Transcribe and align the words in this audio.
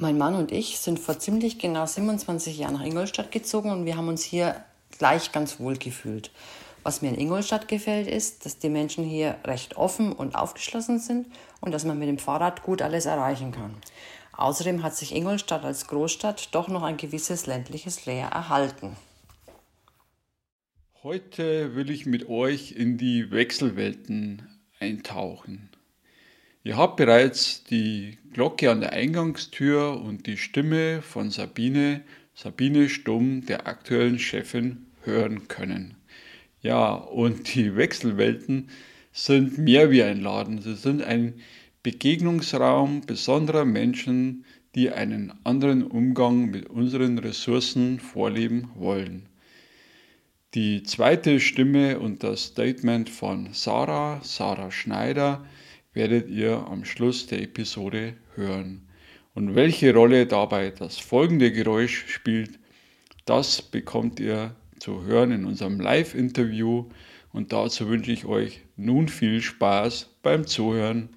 Mein 0.00 0.16
Mann 0.16 0.36
und 0.36 0.52
ich 0.52 0.78
sind 0.78 1.00
vor 1.00 1.18
ziemlich 1.18 1.58
genau 1.58 1.84
27 1.84 2.56
Jahren 2.56 2.74
nach 2.74 2.84
Ingolstadt 2.84 3.32
gezogen 3.32 3.72
und 3.72 3.84
wir 3.84 3.96
haben 3.96 4.06
uns 4.06 4.22
hier 4.22 4.64
gleich 4.96 5.32
ganz 5.32 5.58
wohl 5.58 5.76
gefühlt. 5.76 6.30
Was 6.84 7.02
mir 7.02 7.08
in 7.08 7.18
Ingolstadt 7.18 7.66
gefällt, 7.66 8.06
ist, 8.06 8.46
dass 8.46 8.60
die 8.60 8.68
Menschen 8.68 9.02
hier 9.02 9.34
recht 9.44 9.76
offen 9.76 10.12
und 10.12 10.36
aufgeschlossen 10.36 11.00
sind 11.00 11.26
und 11.60 11.72
dass 11.72 11.84
man 11.84 11.98
mit 11.98 12.06
dem 12.06 12.18
Fahrrad 12.18 12.62
gut 12.62 12.80
alles 12.80 13.06
erreichen 13.06 13.50
kann. 13.50 13.74
Außerdem 14.36 14.84
hat 14.84 14.94
sich 14.94 15.16
Ingolstadt 15.16 15.64
als 15.64 15.88
Großstadt 15.88 16.54
doch 16.54 16.68
noch 16.68 16.84
ein 16.84 16.96
gewisses 16.96 17.46
ländliches 17.46 17.98
Flair 17.98 18.28
erhalten. 18.28 18.96
Heute 21.02 21.74
will 21.74 21.90
ich 21.90 22.06
mit 22.06 22.28
euch 22.28 22.70
in 22.70 22.98
die 22.98 23.32
Wechselwelten 23.32 24.46
eintauchen. 24.78 25.67
Ihr 26.68 26.76
habt 26.76 26.98
bereits 26.98 27.64
die 27.64 28.18
Glocke 28.34 28.70
an 28.70 28.82
der 28.82 28.92
Eingangstür 28.92 30.02
und 30.02 30.26
die 30.26 30.36
Stimme 30.36 31.00
von 31.00 31.30
Sabine, 31.30 32.02
Sabine 32.34 32.90
Stumm, 32.90 33.46
der 33.46 33.66
aktuellen 33.66 34.18
Chefin, 34.18 34.84
hören 35.02 35.48
können. 35.48 35.94
Ja, 36.60 36.92
und 36.92 37.54
die 37.54 37.74
Wechselwelten 37.74 38.68
sind 39.12 39.56
mehr 39.56 39.90
wie 39.90 40.02
ein 40.02 40.20
Laden. 40.20 40.60
Sie 40.60 40.74
sind 40.74 41.02
ein 41.02 41.40
Begegnungsraum 41.82 43.00
besonderer 43.00 43.64
Menschen, 43.64 44.44
die 44.74 44.90
einen 44.90 45.32
anderen 45.44 45.82
Umgang 45.82 46.50
mit 46.50 46.68
unseren 46.68 47.18
Ressourcen 47.18 47.98
vorleben 47.98 48.68
wollen. 48.74 49.24
Die 50.52 50.82
zweite 50.82 51.40
Stimme 51.40 51.98
und 51.98 52.22
das 52.22 52.44
Statement 52.44 53.08
von 53.08 53.54
Sarah, 53.54 54.20
Sarah 54.22 54.70
Schneider, 54.70 55.46
werdet 55.92 56.28
ihr 56.28 56.66
am 56.68 56.84
Schluss 56.84 57.26
der 57.26 57.42
Episode 57.42 58.14
hören. 58.34 58.88
Und 59.34 59.54
welche 59.54 59.94
Rolle 59.94 60.26
dabei 60.26 60.70
das 60.70 60.98
folgende 60.98 61.52
Geräusch 61.52 62.06
spielt, 62.08 62.58
das 63.24 63.62
bekommt 63.62 64.20
ihr 64.20 64.54
zu 64.78 65.04
hören 65.04 65.32
in 65.32 65.44
unserem 65.44 65.80
Live-Interview. 65.80 66.86
Und 67.32 67.52
dazu 67.52 67.88
wünsche 67.88 68.12
ich 68.12 68.24
euch 68.24 68.62
nun 68.76 69.08
viel 69.08 69.42
Spaß 69.42 70.14
beim 70.22 70.46
Zuhören. 70.46 71.10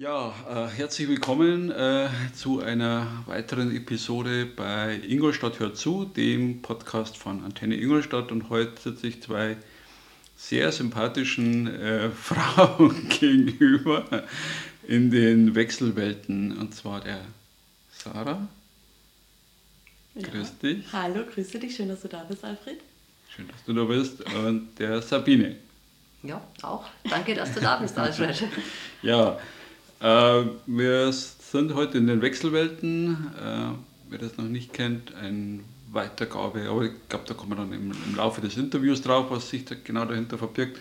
Ja, 0.00 0.32
äh, 0.48 0.66
herzlich 0.78 1.08
willkommen 1.08 1.70
äh, 1.70 2.08
zu 2.34 2.60
einer 2.60 3.06
weiteren 3.26 3.76
Episode 3.76 4.46
bei 4.46 4.98
Ingolstadt 5.06 5.58
hört 5.58 5.76
zu, 5.76 6.06
dem 6.06 6.62
Podcast 6.62 7.18
von 7.18 7.44
Antenne 7.44 7.76
Ingolstadt. 7.76 8.32
Und 8.32 8.48
heute 8.48 8.80
sitze 8.80 9.08
ich 9.08 9.22
zwei 9.22 9.58
sehr 10.38 10.72
sympathischen 10.72 11.66
äh, 11.66 12.08
Frauen 12.14 13.08
gegenüber 13.20 14.24
in 14.88 15.10
den 15.10 15.54
Wechselwelten. 15.54 16.56
Und 16.56 16.74
zwar 16.74 17.02
der 17.02 17.20
Sarah. 17.92 18.48
Ja. 20.14 20.28
Grüß 20.28 20.58
dich. 20.60 20.86
Hallo, 20.94 21.24
grüße 21.30 21.58
dich. 21.58 21.76
Schön, 21.76 21.88
dass 21.88 22.00
du 22.00 22.08
da 22.08 22.24
bist, 22.24 22.42
Alfred. 22.42 22.80
Schön, 23.28 23.48
dass 23.48 23.62
du 23.66 23.74
da 23.74 23.84
bist. 23.84 24.22
Und 24.34 24.78
der 24.78 25.02
Sabine. 25.02 25.56
Ja, 26.22 26.40
auch. 26.62 26.86
Danke, 27.04 27.34
dass 27.34 27.52
du 27.52 27.60
da 27.60 27.76
bist, 27.76 27.98
Alfred. 27.98 28.42
ja, 29.02 29.38
äh, 30.00 30.44
wir 30.66 31.12
sind 31.12 31.74
heute 31.74 31.98
in 31.98 32.06
den 32.06 32.22
Wechselwelten. 32.22 33.32
Äh, 33.38 33.74
wer 34.08 34.18
das 34.18 34.36
noch 34.36 34.44
nicht 34.44 34.72
kennt, 34.72 35.14
eine 35.14 35.60
Weitergabe, 35.92 36.68
aber 36.68 36.84
ich 36.84 36.92
glaube, 37.08 37.24
da 37.26 37.34
kommen 37.34 37.52
wir 37.52 37.56
dann 37.56 37.72
im, 37.72 37.92
im, 37.92 38.16
Laufe 38.16 38.40
des 38.40 38.56
Interviews 38.56 39.02
drauf, 39.02 39.26
was 39.30 39.50
sich 39.50 39.64
da 39.64 39.74
genau 39.82 40.04
dahinter 40.04 40.38
verbirgt. 40.38 40.78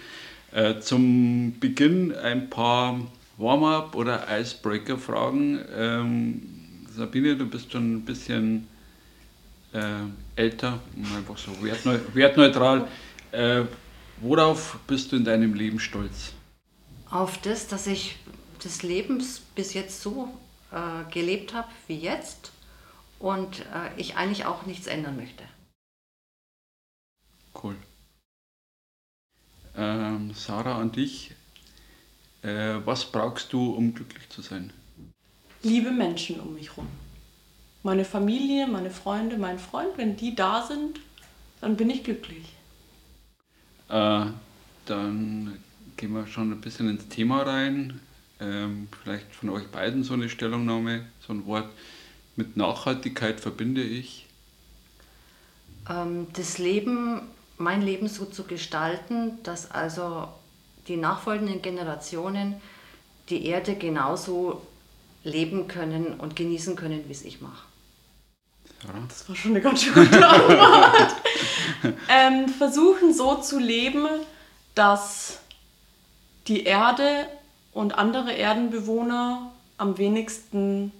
Äh, 0.52 0.80
zum 0.80 1.60
Beginn 1.60 2.16
ein 2.16 2.50
paar 2.50 3.00
Warm-up- 3.38 3.96
oder 3.96 4.28
Icebreaker-Fragen. 4.30 5.60
Ähm, 5.76 6.42
Sabine, 6.96 7.36
du 7.36 7.46
bist 7.46 7.72
schon 7.72 7.96
ein 7.96 8.06
bisschen 8.06 8.68
äh, 9.74 9.82
älter, 10.36 10.80
einfach 11.16 11.38
so 11.38 11.52
wertneu 11.64 12.00
wertneutral. 12.14 12.88
Äh, 13.32 13.62
worauf 14.22 14.80
bist 14.88 15.12
du 15.12 15.16
in 15.16 15.24
deinem 15.24 15.54
Leben 15.54 15.80
stolz? 15.80 16.34
Auf 17.10 17.40
das, 17.42 17.68
dass 17.68 17.88
ich 17.88 18.18
des 18.64 18.84
Lebens 18.84 19.40
bis 19.56 19.74
jetzt 19.74 20.02
so 20.02 20.30
äh, 20.72 21.10
gelebt 21.12 21.54
habe 21.54 21.70
wie 21.88 21.98
jetzt 21.98 22.52
und 23.20 23.62
äh, 23.62 23.90
ich 23.98 24.16
eigentlich 24.16 24.46
auch 24.46 24.66
nichts 24.66 24.88
ändern 24.88 25.16
möchte. 25.16 25.44
Cool. 27.62 27.76
Ähm, 29.76 30.34
Sarah, 30.34 30.80
an 30.80 30.92
dich. 30.92 31.32
Äh, 32.42 32.76
was 32.86 33.12
brauchst 33.12 33.52
du, 33.52 33.72
um 33.74 33.94
glücklich 33.94 34.30
zu 34.30 34.42
sein? 34.42 34.72
Liebe 35.62 35.92
Menschen 35.92 36.40
um 36.40 36.54
mich 36.54 36.70
herum. 36.70 36.88
Meine 37.84 38.06
Familie, 38.06 38.68
meine 38.68 38.92
Freunde, 38.92 39.38
mein 39.38 39.60
Freund, 39.60 39.98
wenn 39.98 40.16
die 40.16 40.36
da 40.36 40.66
sind, 40.66 41.00
dann 41.62 41.76
bin 41.76 41.90
ich 41.90 42.04
glücklich. 42.04 42.54
Äh, 43.90 44.26
dann 44.86 45.60
gehen 45.98 46.14
wir 46.14 46.28
schon 46.28 46.52
ein 46.52 46.62
bisschen 46.62 46.90
ins 46.90 47.08
Thema 47.10 47.44
rein 47.44 48.00
ähm, 48.40 48.88
vielleicht 49.02 49.34
von 49.36 49.50
euch 49.50 49.68
beiden 49.68 50.04
so 50.04 50.14
eine 50.14 50.30
Stellungnahme, 50.30 51.06
so 51.26 51.34
ein 51.34 51.46
Wort. 51.46 51.70
Mit 52.36 52.56
Nachhaltigkeit 52.56 53.40
verbinde 53.40 53.84
ich? 53.84 54.26
Ähm, 55.90 56.28
das 56.34 56.58
Leben, 56.58 57.22
mein 57.58 57.82
Leben 57.82 58.08
so 58.08 58.26
zu 58.26 58.46
gestalten, 58.46 59.40
dass 59.44 59.70
also 59.72 60.30
die 60.88 60.96
nachfolgenden 60.96 61.62
Generationen 61.62 62.56
die 63.30 63.46
Erde 63.46 63.76
genauso 63.76 64.66
leben 65.24 65.68
können 65.68 66.14
und 66.14 66.36
genießen 66.36 66.76
können, 66.76 67.04
wie 67.08 67.12
es 67.12 67.24
ich 67.24 67.42
mache. 67.42 67.68
Das 69.10 69.28
war 69.28 69.36
schon 69.36 69.52
eine 69.52 69.62
ganz 69.62 69.84
schön 69.84 69.94
gute 69.94 70.26
Antwort. 70.26 71.16
ähm, 72.10 72.48
versuchen 72.48 73.14
so 73.14 73.36
zu 73.36 73.60
leben, 73.60 74.08
dass 74.74 75.40
die 76.48 76.64
Erde 76.64 77.28
und 77.80 77.94
andere 77.98 78.34
Erdenbewohner 78.34 79.54
am 79.78 79.98
wenigsten 79.98 80.92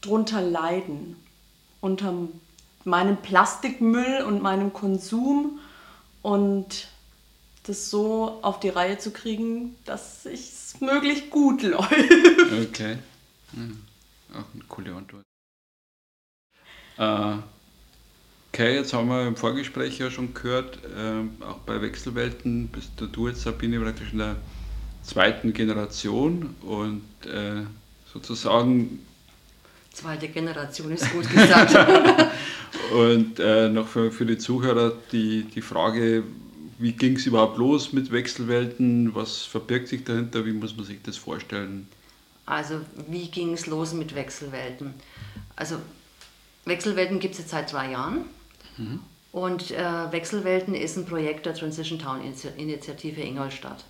drunter 0.00 0.42
leiden. 0.42 1.14
Unter 1.80 2.12
meinem 2.82 3.16
Plastikmüll 3.18 4.24
und 4.26 4.42
meinem 4.42 4.72
Konsum 4.72 5.60
und 6.20 6.88
das 7.62 7.90
so 7.90 8.40
auf 8.42 8.58
die 8.58 8.70
Reihe 8.70 8.98
zu 8.98 9.12
kriegen, 9.12 9.76
dass 9.84 10.26
es 10.26 10.80
möglichst 10.80 11.30
gut 11.30 11.62
läuft. 11.76 11.92
Okay. 12.70 12.98
Ja, 13.52 14.40
auch 14.40 14.52
eine 14.52 14.64
coole 14.68 14.96
Antwort. 14.96 15.22
Äh, 16.98 17.38
okay, 18.52 18.74
jetzt 18.74 18.92
haben 18.92 19.08
wir 19.08 19.28
im 19.28 19.36
Vorgespräch 19.36 20.00
ja 20.00 20.10
schon 20.10 20.34
gehört, 20.34 20.80
äh, 20.86 21.44
auch 21.44 21.58
bei 21.58 21.80
Wechselwelten 21.80 22.66
bist 22.66 22.90
du 22.98 23.28
jetzt, 23.28 23.42
Sabine, 23.42 23.78
praktisch 23.78 24.10
in 24.10 24.18
der 24.18 24.36
zweiten 25.04 25.52
Generation 25.52 26.54
und 26.62 27.02
äh, 27.26 27.62
sozusagen. 28.12 29.00
Zweite 29.92 30.28
Generation 30.28 30.90
ist 30.92 31.10
gut 31.12 31.28
gesagt. 31.30 31.76
und 32.92 33.38
äh, 33.38 33.68
noch 33.68 33.86
für, 33.86 34.10
für 34.10 34.26
die 34.26 34.38
Zuhörer 34.38 34.92
die, 35.12 35.44
die 35.44 35.62
Frage, 35.62 36.24
wie 36.78 36.92
ging 36.92 37.16
es 37.16 37.26
überhaupt 37.26 37.58
los 37.58 37.92
mit 37.92 38.10
Wechselwelten? 38.10 39.14
Was 39.14 39.42
verbirgt 39.42 39.88
sich 39.88 40.04
dahinter? 40.04 40.44
Wie 40.44 40.52
muss 40.52 40.76
man 40.76 40.84
sich 40.84 41.00
das 41.02 41.16
vorstellen? 41.16 41.88
Also, 42.46 42.80
wie 43.08 43.28
ging 43.28 43.52
es 43.52 43.66
los 43.66 43.94
mit 43.94 44.14
Wechselwelten? 44.14 44.94
Also, 45.56 45.76
Wechselwelten 46.64 47.20
gibt 47.20 47.34
es 47.34 47.40
jetzt 47.40 47.50
seit 47.50 47.72
drei 47.72 47.92
Jahren. 47.92 48.24
Mhm. 48.76 49.00
Und 49.32 49.70
äh, 49.70 50.12
Wechselwelten 50.12 50.74
ist 50.74 50.96
ein 50.96 51.06
Projekt 51.06 51.46
der 51.46 51.54
Transition 51.54 51.98
Town 51.98 52.20
Initiative 52.56 53.20
Ingolstadt. 53.20 53.84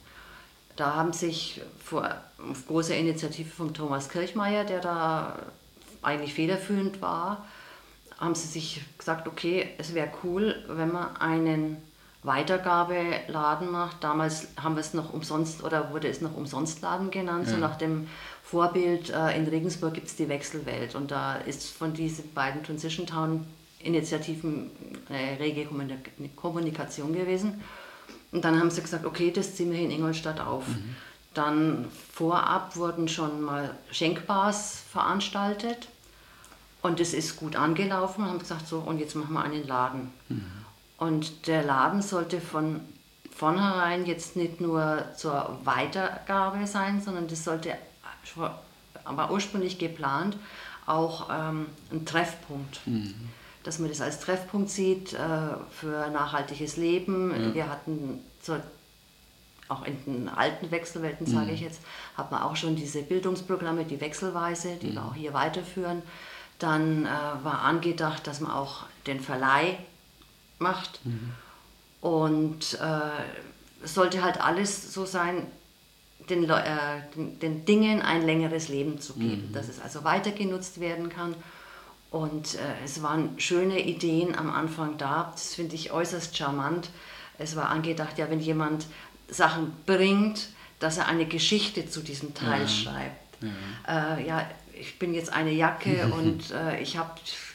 Da 0.76 0.94
haben 0.94 1.12
sich 1.12 1.60
vor, 1.82 2.14
auf 2.50 2.66
große 2.66 2.94
Initiative 2.94 3.48
von 3.48 3.74
Thomas 3.74 4.08
Kirchmeier, 4.08 4.64
der 4.64 4.80
da 4.80 5.38
eigentlich 6.02 6.34
federführend 6.34 7.00
war, 7.00 7.44
haben 8.18 8.34
sie 8.34 8.48
sich 8.48 8.82
gesagt, 8.98 9.28
okay, 9.28 9.68
es 9.78 9.94
wäre 9.94 10.10
cool, 10.22 10.64
wenn 10.68 10.92
man 10.92 11.16
einen 11.16 11.76
Weitergabeladen 12.22 13.70
macht. 13.70 14.02
Damals 14.02 14.48
haben 14.60 14.76
wir 14.76 14.80
es 14.80 14.94
noch 14.94 15.12
umsonst 15.12 15.62
oder 15.62 15.92
wurde 15.92 16.08
es 16.08 16.20
noch 16.20 16.34
Umsonstladen 16.34 17.10
genannt. 17.10 17.46
Ja. 17.46 17.54
So 17.54 17.58
nach 17.58 17.76
dem 17.76 18.08
Vorbild 18.42 19.10
äh, 19.10 19.36
in 19.36 19.46
Regensburg 19.46 19.94
gibt 19.94 20.08
es 20.08 20.16
die 20.16 20.28
Wechselwelt 20.28 20.94
und 20.94 21.10
da 21.10 21.36
ist 21.36 21.70
von 21.70 21.92
diesen 21.92 22.32
beiden 22.34 22.62
Transition 22.62 23.06
Town 23.06 23.46
Initiativen 23.78 24.70
eine 25.10 25.38
rege 25.38 25.68
Kommunikation 26.34 27.12
gewesen. 27.12 27.62
Und 28.34 28.44
dann 28.44 28.58
haben 28.58 28.68
sie 28.68 28.82
gesagt, 28.82 29.06
okay, 29.06 29.30
das 29.30 29.54
ziehen 29.54 29.70
wir 29.70 29.78
in 29.78 29.92
Ingolstadt 29.92 30.40
auf. 30.40 30.66
Mhm. 30.66 30.96
Dann 31.34 31.86
vorab 32.12 32.74
wurden 32.74 33.06
schon 33.06 33.40
mal 33.42 33.70
Schenkbars 33.92 34.82
veranstaltet 34.90 35.86
und 36.82 36.98
das 36.98 37.14
ist 37.14 37.36
gut 37.36 37.54
angelaufen. 37.54 38.24
Und 38.24 38.30
haben 38.30 38.38
gesagt, 38.40 38.66
so, 38.66 38.80
und 38.80 38.98
jetzt 38.98 39.14
machen 39.14 39.34
wir 39.34 39.42
einen 39.44 39.64
Laden. 39.66 40.12
Mhm. 40.28 40.44
Und 40.98 41.46
der 41.46 41.62
Laden 41.62 42.02
sollte 42.02 42.40
von 42.40 42.80
vornherein 43.32 44.04
jetzt 44.04 44.34
nicht 44.34 44.60
nur 44.60 45.04
zur 45.16 45.60
Weitergabe 45.62 46.66
sein, 46.66 47.00
sondern 47.00 47.28
das 47.28 47.44
sollte, 47.44 47.76
aber 49.04 49.30
ursprünglich 49.30 49.78
geplant, 49.78 50.36
auch 50.86 51.28
ähm, 51.30 51.66
ein 51.92 52.04
Treffpunkt. 52.04 52.80
Mhm. 52.84 53.14
Dass 53.64 53.78
man 53.78 53.88
das 53.88 54.00
als 54.00 54.20
Treffpunkt 54.20 54.70
sieht 54.70 55.14
äh, 55.14 55.18
für 55.70 56.08
nachhaltiges 56.10 56.76
Leben. 56.76 57.30
Ja. 57.30 57.54
Wir 57.54 57.68
hatten 57.68 58.20
zur, 58.40 58.60
auch 59.68 59.84
in 59.84 59.96
den 60.04 60.28
alten 60.28 60.70
Wechselwelten, 60.70 61.26
sage 61.26 61.46
mhm. 61.46 61.54
ich 61.54 61.60
jetzt, 61.60 61.80
hat 62.16 62.30
man 62.30 62.42
auch 62.42 62.56
schon 62.56 62.76
diese 62.76 63.02
Bildungsprogramme, 63.02 63.84
die 63.84 64.00
Wechselweise, 64.00 64.76
die 64.76 64.88
mhm. 64.88 64.94
wir 64.94 65.04
auch 65.04 65.14
hier 65.14 65.34
weiterführen. 65.34 66.02
Dann 66.58 67.06
äh, 67.06 67.08
war 67.08 67.62
angedacht, 67.62 68.26
dass 68.26 68.40
man 68.40 68.52
auch 68.52 68.84
den 69.06 69.20
Verleih 69.20 69.78
macht. 70.58 71.00
Mhm. 71.04 71.32
Und 72.00 72.74
äh, 72.74 73.86
sollte 73.86 74.22
halt 74.22 74.40
alles 74.40 74.92
so 74.92 75.04
sein, 75.06 75.46
den, 76.28 76.48
äh, 76.48 76.66
den, 77.16 77.38
den, 77.38 77.64
Dingen 77.64 78.02
ein 78.02 78.22
längeres 78.22 78.68
Leben 78.68 79.00
zu 79.00 79.14
geben, 79.14 79.48
mhm. 79.48 79.52
dass 79.52 79.68
es 79.68 79.80
also 79.80 80.04
weiter 80.04 80.30
genutzt 80.30 80.80
werden 80.80 81.08
kann. 81.08 81.34
Und 82.14 82.54
äh, 82.54 82.58
es 82.84 83.02
waren 83.02 83.40
schöne 83.40 83.84
Ideen 83.84 84.38
am 84.38 84.48
Anfang 84.48 84.98
da, 84.98 85.32
das 85.32 85.56
finde 85.56 85.74
ich 85.74 85.90
äußerst 85.90 86.36
charmant. 86.36 86.90
Es 87.38 87.56
war 87.56 87.70
angedacht, 87.70 88.18
ja, 88.18 88.30
wenn 88.30 88.38
jemand 88.38 88.86
Sachen 89.26 89.72
bringt, 89.84 90.50
dass 90.78 90.96
er 90.96 91.08
eine 91.08 91.26
Geschichte 91.26 91.90
zu 91.90 92.02
diesem 92.02 92.32
Teil 92.32 92.62
ja. 92.62 92.68
schreibt. 92.68 93.42
Ja. 93.42 94.16
Äh, 94.16 94.28
ja. 94.28 94.48
ich 94.78 94.96
bin 95.00 95.12
jetzt 95.12 95.32
eine 95.32 95.50
Jacke 95.50 96.06
und 96.16 96.52
äh, 96.52 96.80
ich 96.80 96.96
habe 96.96 97.10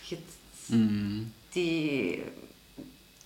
jetzt 0.09 0.25
mhm. 0.67 1.31
die 1.55 2.21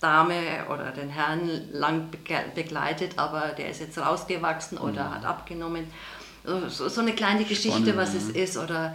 Dame 0.00 0.66
oder 0.72 0.92
den 0.92 1.08
Herrn 1.08 1.50
lang 1.72 2.10
begleitet, 2.54 3.18
aber 3.18 3.48
der 3.58 3.70
ist 3.70 3.80
jetzt 3.80 3.98
rausgewachsen 3.98 4.78
oder 4.78 5.08
mhm. 5.08 5.14
hat 5.16 5.24
abgenommen. 5.24 5.86
So, 6.68 6.88
so, 6.88 7.00
eine 7.00 7.12
kleine 7.12 7.42
Geschichte, 7.42 7.90
Spannend, 7.90 7.96
was 7.96 8.12
ja. 8.12 8.20
es 8.20 8.28
ist 8.28 8.56
oder 8.56 8.94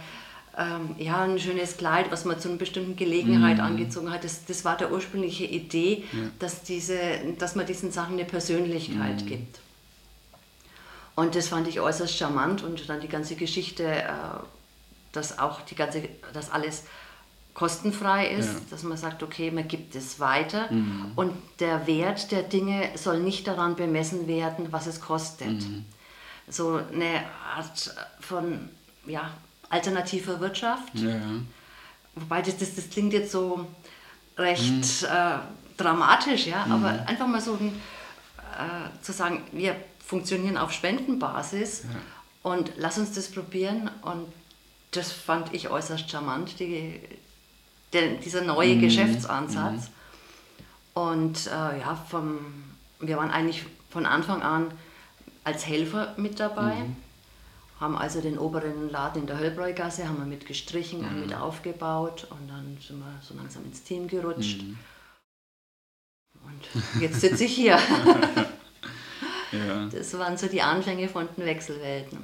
ähm, 0.58 0.94
ja, 0.98 1.22
ein 1.22 1.38
schönes 1.38 1.76
Kleid, 1.76 2.10
was 2.10 2.24
man 2.24 2.40
zu 2.40 2.48
einer 2.48 2.58
bestimmten 2.58 2.96
Gelegenheit 2.96 3.58
mhm. 3.58 3.64
angezogen 3.64 4.10
hat. 4.10 4.24
Das, 4.24 4.44
das 4.44 4.64
war 4.64 4.76
der 4.76 4.92
ursprüngliche 4.92 5.44
Idee, 5.44 6.04
ja. 6.12 6.18
dass, 6.38 6.62
diese, 6.62 6.98
dass 7.38 7.54
man 7.54 7.66
diesen 7.66 7.92
Sachen 7.92 8.14
eine 8.14 8.24
Persönlichkeit 8.24 9.22
mhm. 9.22 9.26
gibt. 9.26 9.60
Und 11.14 11.34
das 11.34 11.48
fand 11.48 11.68
ich 11.68 11.80
äußerst 11.80 12.16
charmant 12.16 12.62
und 12.62 12.88
dann 12.88 13.00
die 13.00 13.08
ganze 13.08 13.36
Geschichte, 13.36 13.84
äh, 13.84 14.08
dass 15.12 15.38
auch 15.38 15.60
die 15.62 15.74
ganze, 15.74 16.08
dass 16.32 16.50
alles 16.50 16.84
kostenfrei 17.54 18.28
ist, 18.28 18.54
ja. 18.54 18.60
dass 18.70 18.82
man 18.84 18.96
sagt, 18.96 19.22
okay, 19.22 19.50
man 19.50 19.68
gibt 19.68 19.94
es 19.94 20.18
weiter 20.20 20.70
mhm. 20.70 21.12
und 21.16 21.32
der 21.58 21.86
Wert 21.86 22.32
der 22.32 22.42
Dinge 22.42 22.90
soll 22.94 23.20
nicht 23.20 23.46
daran 23.46 23.76
bemessen 23.76 24.26
werden, 24.28 24.68
was 24.70 24.86
es 24.86 25.00
kostet. 25.00 25.48
Mhm. 25.48 25.84
So 26.48 26.80
eine 26.92 27.22
Art 27.54 27.94
von 28.20 28.68
ja, 29.06 29.30
alternativer 29.70 30.40
Wirtschaft. 30.40 30.94
Ja. 30.94 31.16
Wobei 32.14 32.42
das, 32.42 32.58
das, 32.58 32.74
das 32.74 32.90
klingt 32.90 33.12
jetzt 33.12 33.32
so 33.32 33.66
recht 34.36 35.02
mhm. 35.02 35.08
äh, 35.08 35.38
dramatisch, 35.76 36.46
ja, 36.46 36.64
aber 36.64 36.92
mhm. 36.92 37.06
einfach 37.06 37.26
mal 37.26 37.40
so 37.40 37.54
ein, 37.54 37.68
äh, 38.58 39.02
zu 39.02 39.12
sagen, 39.12 39.42
wir 39.52 39.76
funktionieren 40.04 40.58
auf 40.58 40.72
Spendenbasis 40.72 41.84
ja. 41.84 42.50
und 42.50 42.72
lass 42.76 42.98
uns 42.98 43.12
das 43.12 43.30
probieren 43.30 43.90
und 44.02 44.26
das 44.90 45.12
fand 45.12 45.54
ich 45.54 45.68
äußerst 45.70 46.10
charmant, 46.10 46.58
die, 46.58 47.00
der, 47.92 48.14
dieser 48.14 48.42
neue 48.42 48.74
mhm. 48.74 48.80
Geschäftsansatz. 48.80 49.88
Mhm. 50.94 51.00
Und 51.00 51.46
äh, 51.46 51.78
ja, 51.78 51.94
vom, 52.08 52.38
wir 52.98 53.16
waren 53.16 53.30
eigentlich 53.30 53.64
von 53.90 54.04
Anfang 54.04 54.42
an 54.42 54.72
als 55.44 55.66
Helfer 55.66 56.14
mit 56.16 56.40
dabei, 56.40 56.74
mhm. 56.74 56.96
Haben 57.80 57.96
also 57.96 58.20
den 58.20 58.38
oberen 58.38 58.90
Laden 58.90 59.22
in 59.22 59.26
der 59.26 59.38
Höllbräugasse 59.38 60.06
haben 60.06 60.18
wir 60.18 60.26
mit 60.26 60.46
gestrichen 60.46 61.00
und 61.00 61.20
mit 61.20 61.34
aufgebaut 61.34 62.26
und 62.30 62.48
dann 62.48 62.76
sind 62.86 62.98
wir 62.98 63.18
so 63.22 63.34
langsam 63.34 63.64
ins 63.64 63.82
Team 63.82 64.06
gerutscht. 64.06 64.62
Mhm. 64.62 64.78
Und 66.44 67.00
jetzt 67.00 67.20
sitze 67.20 67.44
ich 67.44 67.54
hier. 67.54 67.78
ja. 69.52 69.88
Das 69.90 70.16
waren 70.18 70.36
so 70.36 70.46
die 70.46 70.60
Anfänge 70.60 71.08
von 71.08 71.26
den 71.36 71.46
Wechselwelten. 71.46 72.18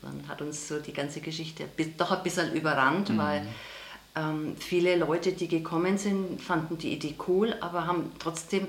Dann 0.00 0.28
hat 0.28 0.40
uns 0.42 0.68
so 0.68 0.78
die 0.78 0.92
ganze 0.92 1.20
Geschichte 1.20 1.68
doch 1.98 2.12
ein 2.12 2.22
bisschen 2.22 2.54
überrannt, 2.54 3.10
mhm. 3.10 3.18
weil 3.18 3.46
ähm, 4.14 4.56
viele 4.58 4.96
Leute, 4.96 5.32
die 5.32 5.48
gekommen 5.48 5.98
sind, 5.98 6.40
fanden 6.40 6.78
die 6.78 6.92
Idee 6.92 7.16
cool, 7.26 7.54
aber 7.60 7.86
haben 7.86 8.12
trotzdem 8.18 8.68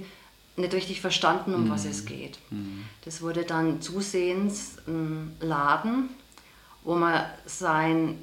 nicht 0.57 0.73
richtig 0.73 1.01
verstanden, 1.01 1.53
um 1.53 1.65
mhm. 1.65 1.69
was 1.69 1.85
es 1.85 2.05
geht. 2.05 2.39
Mhm. 2.49 2.85
Das 3.05 3.21
wurde 3.21 3.43
dann 3.43 3.81
zusehends 3.81 4.77
ein 4.87 5.35
Laden, 5.39 6.09
wo 6.83 6.95
man 6.95 7.25
sein 7.45 8.17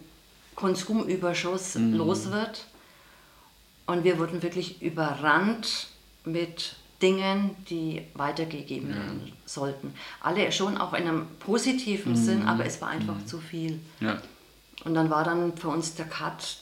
Konsumüberschuss 0.55 1.77
mhm. 1.77 1.95
los 1.95 2.31
wird. 2.31 2.67
Und 3.87 4.05
wir 4.05 4.19
wurden 4.19 4.43
wirklich 4.43 4.83
überrannt 4.83 5.89
mit 6.25 6.77
Dingen, 7.01 7.57
die 7.71 8.03
weitergegeben 8.15 8.91
ja. 8.91 8.97
werden 8.97 9.33
sollten. 9.47 9.95
Alle 10.21 10.51
schon 10.53 10.77
auch 10.77 10.93
in 10.95 11.09
einem 11.09 11.27
positiven 11.39 12.13
mhm. 12.13 12.17
Sinn, 12.17 12.49
aber 12.49 12.67
es 12.67 12.81
war 12.81 12.89
einfach 12.89 13.15
mhm. 13.15 13.27
zu 13.27 13.39
viel. 13.39 13.81
Ja. 14.01 14.21
Und 14.85 14.95
dann 14.95 15.11
war 15.11 15.25
dann 15.25 15.57
für 15.57 15.69
uns 15.69 15.95
der 15.95 16.07
Cut 16.07 16.59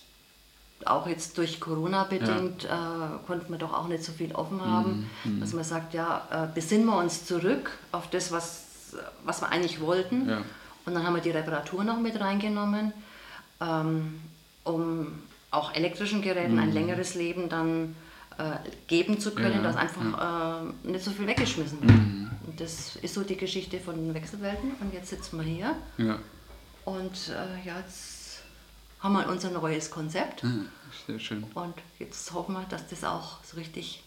auch 0.84 1.06
jetzt 1.06 1.38
durch 1.38 1.58
Corona 1.58 2.04
bedingt 2.04 2.64
ja. 2.64 3.16
äh, 3.16 3.26
konnten 3.26 3.50
wir 3.50 3.58
doch 3.58 3.72
auch 3.72 3.88
nicht 3.88 4.04
so 4.04 4.12
viel 4.12 4.32
offen 4.34 4.60
haben, 4.60 5.10
mhm. 5.24 5.40
dass 5.40 5.52
man 5.54 5.64
sagt, 5.64 5.94
ja, 5.94 6.28
äh, 6.30 6.54
besinnen 6.54 6.86
wir 6.86 6.98
uns 6.98 7.24
zurück 7.24 7.70
auf 7.92 8.10
das, 8.10 8.30
was, 8.30 8.94
was 9.24 9.40
wir 9.40 9.48
eigentlich 9.48 9.80
wollten. 9.80 10.28
Ja. 10.86 10.90
Und 10.90 10.94
dann 10.94 11.04
haben 11.04 11.14
wir 11.14 11.22
die 11.22 11.30
Reparatur 11.30 11.84
noch 11.84 11.98
mit 11.98 12.18
reingenommen, 12.20 12.92
ähm, 13.60 14.20
um 14.64 15.22
auch 15.50 15.74
elektrischen 15.74 16.22
Geräten 16.22 16.54
mhm. 16.54 16.60
ein 16.60 16.72
längeres 16.72 17.14
Leben 17.14 17.48
dann 17.48 17.96
äh, 18.38 18.56
geben 18.86 19.18
zu 19.18 19.34
können, 19.34 19.56
ja. 19.56 19.62
dass 19.62 19.76
einfach 19.76 20.02
ja. 20.02 20.62
Äh, 20.84 20.90
nicht 20.90 21.04
so 21.04 21.10
viel 21.10 21.26
weggeschmissen 21.26 21.80
wird. 21.80 21.90
Mhm. 21.90 22.30
Und 22.46 22.60
das 22.60 22.96
ist 22.96 23.14
so 23.14 23.22
die 23.22 23.36
Geschichte 23.36 23.80
von 23.80 23.96
den 23.96 24.14
Wechselwelten. 24.14 24.72
Und 24.80 24.92
jetzt 24.92 25.10
sitzen 25.10 25.38
wir 25.38 25.44
hier. 25.44 25.76
Und 26.84 27.28
äh, 27.28 27.66
ja, 27.66 27.78
jetzt 27.80 28.42
haben 29.00 29.14
wir 29.14 29.28
unser 29.28 29.50
neues 29.50 29.90
Konzept. 29.90 30.44
Mhm, 30.44 30.68
sehr 31.06 31.18
schön. 31.18 31.44
Und 31.54 31.74
jetzt 31.98 32.32
hoffen 32.32 32.54
wir, 32.54 32.64
dass 32.68 32.86
das 32.88 33.04
auch 33.04 33.42
so 33.42 33.56
richtig, 33.56 34.02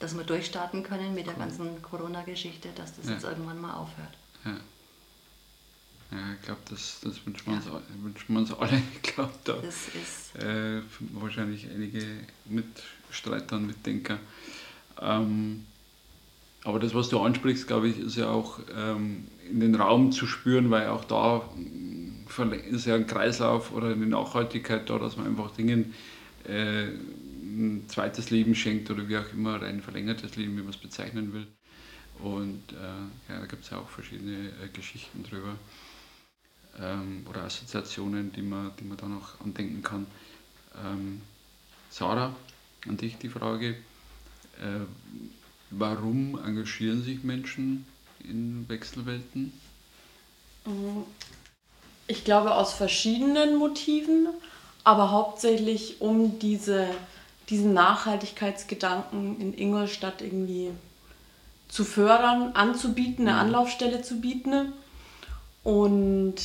dass 0.00 0.16
wir 0.16 0.24
durchstarten 0.24 0.82
können 0.82 1.14
mit 1.14 1.26
der 1.26 1.34
ganzen 1.34 1.80
Corona-Geschichte, 1.82 2.70
dass 2.74 2.96
das 2.96 3.06
ja. 3.06 3.12
jetzt 3.12 3.24
irgendwann 3.24 3.60
mal 3.60 3.74
aufhört. 3.74 4.16
Ja. 6.10 6.18
Ich 6.40 6.46
glaube, 6.46 6.60
das, 6.70 7.00
das 7.02 7.26
wünschen, 7.26 7.46
wir 7.46 7.54
ja. 7.54 7.82
uns, 8.04 8.50
uns 8.50 8.58
alle. 8.58 8.82
Ich 9.02 9.14
glaube, 9.14 9.32
da 9.44 9.54
das 9.54 9.88
ist 9.88 10.36
äh, 10.42 10.80
wahrscheinlich 11.12 11.68
einige 11.68 12.02
Mitstreiter 12.46 13.56
und 13.56 13.66
Mitdenker. 13.66 14.18
Ähm, 15.00 15.66
aber 16.64 16.78
das, 16.78 16.94
was 16.94 17.08
du 17.08 17.20
ansprichst, 17.20 17.66
glaube 17.66 17.88
ich, 17.88 17.98
ist 17.98 18.16
ja 18.16 18.28
auch 18.28 18.58
ähm, 18.76 19.28
in 19.50 19.60
den 19.60 19.74
Raum 19.74 20.12
zu 20.12 20.26
spüren, 20.26 20.70
weil 20.70 20.88
auch 20.88 21.04
da 21.04 21.48
ist 22.70 22.86
ja 22.86 22.94
ein 22.94 23.06
Kreislauf 23.06 23.72
oder 23.72 23.88
eine 23.88 24.06
Nachhaltigkeit 24.06 24.88
da, 24.88 24.98
dass 24.98 25.16
man 25.16 25.26
einfach 25.26 25.50
Dingen 25.52 25.94
äh, 26.44 26.84
ein 26.84 27.84
zweites 27.88 28.30
Leben 28.30 28.54
schenkt 28.54 28.90
oder 28.90 29.08
wie 29.08 29.16
auch 29.16 29.32
immer, 29.32 29.62
ein 29.62 29.82
verlängertes 29.82 30.36
Leben, 30.36 30.56
wie 30.56 30.62
man 30.62 30.70
es 30.70 30.76
bezeichnen 30.76 31.32
will. 31.32 31.46
Und 32.20 32.62
äh, 32.72 33.32
ja, 33.32 33.40
da 33.40 33.46
gibt 33.46 33.64
es 33.64 33.70
ja 33.70 33.78
auch 33.78 33.88
verschiedene 33.88 34.48
äh, 34.48 34.68
Geschichten 34.72 35.22
drüber 35.22 35.54
ähm, 36.80 37.26
oder 37.28 37.42
Assoziationen, 37.42 38.32
die 38.32 38.42
man, 38.42 38.72
die 38.78 38.84
man 38.84 38.96
da 38.96 39.06
noch 39.06 39.40
andenken 39.40 39.82
kann. 39.82 40.06
Ähm, 40.84 41.20
Sarah, 41.90 42.34
an 42.86 42.96
dich 42.96 43.16
die 43.18 43.28
Frage, 43.28 43.70
äh, 44.60 44.84
warum 45.70 46.38
engagieren 46.44 47.02
sich 47.02 47.22
Menschen 47.24 47.86
in 48.20 48.68
Wechselwelten? 48.68 49.52
Mhm. 50.64 51.04
Ich 52.06 52.24
glaube 52.24 52.54
aus 52.54 52.72
verschiedenen 52.72 53.56
Motiven, 53.56 54.28
aber 54.82 55.10
hauptsächlich 55.10 56.00
um 56.00 56.38
diese, 56.38 56.88
diesen 57.50 57.74
Nachhaltigkeitsgedanken 57.74 59.40
in 59.40 59.52
Ingolstadt 59.52 60.22
irgendwie 60.22 60.70
zu 61.68 61.84
fördern, 61.84 62.52
anzubieten, 62.54 63.28
eine 63.28 63.34
mhm. 63.34 63.40
Anlaufstelle 63.40 64.02
zu 64.02 64.20
bieten. 64.20 64.72
Und 65.64 66.36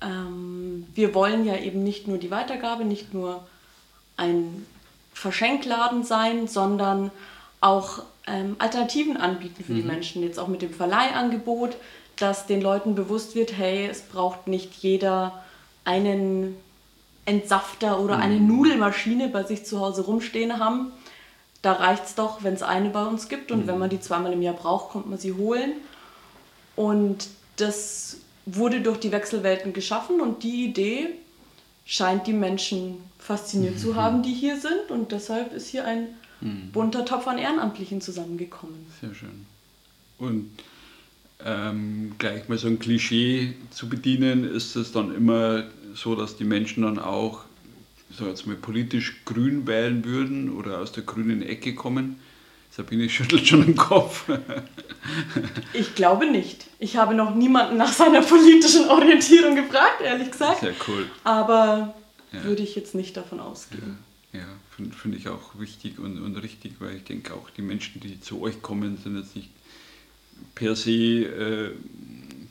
ähm, 0.00 0.86
wir 0.94 1.14
wollen 1.14 1.44
ja 1.44 1.56
eben 1.56 1.82
nicht 1.82 2.06
nur 2.08 2.18
die 2.18 2.30
Weitergabe, 2.30 2.84
nicht 2.84 3.14
nur 3.14 3.46
ein 4.16 4.66
Verschenkladen 5.12 6.04
sein, 6.04 6.46
sondern 6.46 7.10
auch 7.60 8.02
ähm, 8.26 8.56
Alternativen 8.58 9.16
anbieten 9.16 9.64
für 9.64 9.72
mhm. 9.72 9.76
die 9.76 9.82
Menschen. 9.82 10.22
Jetzt 10.22 10.38
auch 10.38 10.48
mit 10.48 10.62
dem 10.62 10.72
Verleihangebot, 10.72 11.76
dass 12.16 12.46
den 12.46 12.60
Leuten 12.60 12.94
bewusst 12.94 13.34
wird, 13.34 13.56
hey, 13.56 13.86
es 13.86 14.02
braucht 14.02 14.46
nicht 14.46 14.74
jeder 14.74 15.42
einen 15.84 16.56
Entsafter 17.24 18.00
oder 18.00 18.16
mhm. 18.16 18.22
eine 18.22 18.40
Nudelmaschine 18.40 19.28
bei 19.28 19.42
sich 19.42 19.64
zu 19.64 19.80
Hause 19.80 20.02
rumstehen 20.02 20.58
haben, 20.58 20.92
da 21.62 21.72
reicht 21.72 22.04
es 22.04 22.14
doch, 22.14 22.44
wenn 22.44 22.54
es 22.54 22.62
eine 22.62 22.90
bei 22.90 23.04
uns 23.04 23.28
gibt 23.28 23.50
und 23.50 23.64
mhm. 23.64 23.66
wenn 23.66 23.78
man 23.78 23.90
die 23.90 24.00
zweimal 24.00 24.32
im 24.32 24.42
Jahr 24.42 24.54
braucht, 24.54 24.90
kommt 24.90 25.08
man 25.08 25.18
sie 25.18 25.32
holen. 25.32 25.72
Und 26.76 27.28
das 27.56 28.18
wurde 28.56 28.80
durch 28.80 28.98
die 28.98 29.12
Wechselwelten 29.12 29.72
geschaffen 29.72 30.20
und 30.20 30.42
die 30.42 30.64
Idee 30.64 31.08
scheint 31.84 32.26
die 32.26 32.32
Menschen 32.32 32.96
fasziniert 33.18 33.74
mhm. 33.74 33.78
zu 33.78 33.96
haben, 33.96 34.22
die 34.22 34.32
hier 34.32 34.60
sind 34.60 34.90
und 34.90 35.12
deshalb 35.12 35.52
ist 35.52 35.68
hier 35.68 35.84
ein 35.84 36.08
mhm. 36.40 36.70
bunter 36.72 37.04
Topf 37.04 37.26
an 37.26 37.38
Ehrenamtlichen 37.38 38.00
zusammengekommen. 38.00 38.86
Sehr 39.00 39.14
schön. 39.14 39.46
Und 40.18 40.50
ähm, 41.44 42.14
gleich 42.18 42.48
mal 42.48 42.58
so 42.58 42.66
ein 42.66 42.78
Klischee 42.78 43.54
zu 43.70 43.88
bedienen, 43.88 44.44
ist 44.44 44.76
es 44.76 44.92
dann 44.92 45.14
immer 45.14 45.64
so, 45.94 46.14
dass 46.14 46.36
die 46.36 46.44
Menschen 46.44 46.82
dann 46.82 46.98
auch 46.98 47.44
so 48.10 48.26
jetzt 48.26 48.46
mal 48.46 48.56
politisch 48.56 49.24
grün 49.24 49.66
wählen 49.66 50.04
würden 50.04 50.50
oder 50.50 50.78
aus 50.78 50.92
der 50.92 51.04
grünen 51.04 51.42
Ecke 51.42 51.74
kommen? 51.74 52.18
Sabine 52.78 53.08
schüttelt 53.08 53.44
schon 53.44 53.66
den 53.66 53.74
Kopf. 53.74 54.30
ich 55.72 55.96
glaube 55.96 56.30
nicht. 56.30 56.66
Ich 56.78 56.96
habe 56.96 57.12
noch 57.12 57.34
niemanden 57.34 57.76
nach 57.76 57.92
seiner 57.92 58.22
politischen 58.22 58.88
Orientierung 58.88 59.56
gefragt, 59.56 60.00
ehrlich 60.00 60.30
gesagt. 60.30 60.60
Sehr 60.60 60.74
cool. 60.86 61.04
Aber 61.24 61.96
ja. 62.32 62.44
würde 62.44 62.62
ich 62.62 62.76
jetzt 62.76 62.94
nicht 62.94 63.16
davon 63.16 63.40
ausgehen. 63.40 63.98
Ja, 64.32 64.38
ja 64.38 64.46
finde 64.76 64.96
find 64.96 65.16
ich 65.16 65.28
auch 65.28 65.58
wichtig 65.58 65.98
und, 65.98 66.22
und 66.22 66.36
richtig, 66.36 66.74
weil 66.78 66.94
ich 66.94 67.02
denke 67.02 67.34
auch, 67.34 67.50
die 67.50 67.62
Menschen, 67.62 68.00
die 68.00 68.20
zu 68.20 68.40
euch 68.42 68.62
kommen, 68.62 68.96
sind 69.02 69.16
jetzt 69.16 69.34
nicht 69.34 69.50
per 70.54 70.76
se 70.76 70.92
äh, 70.92 71.70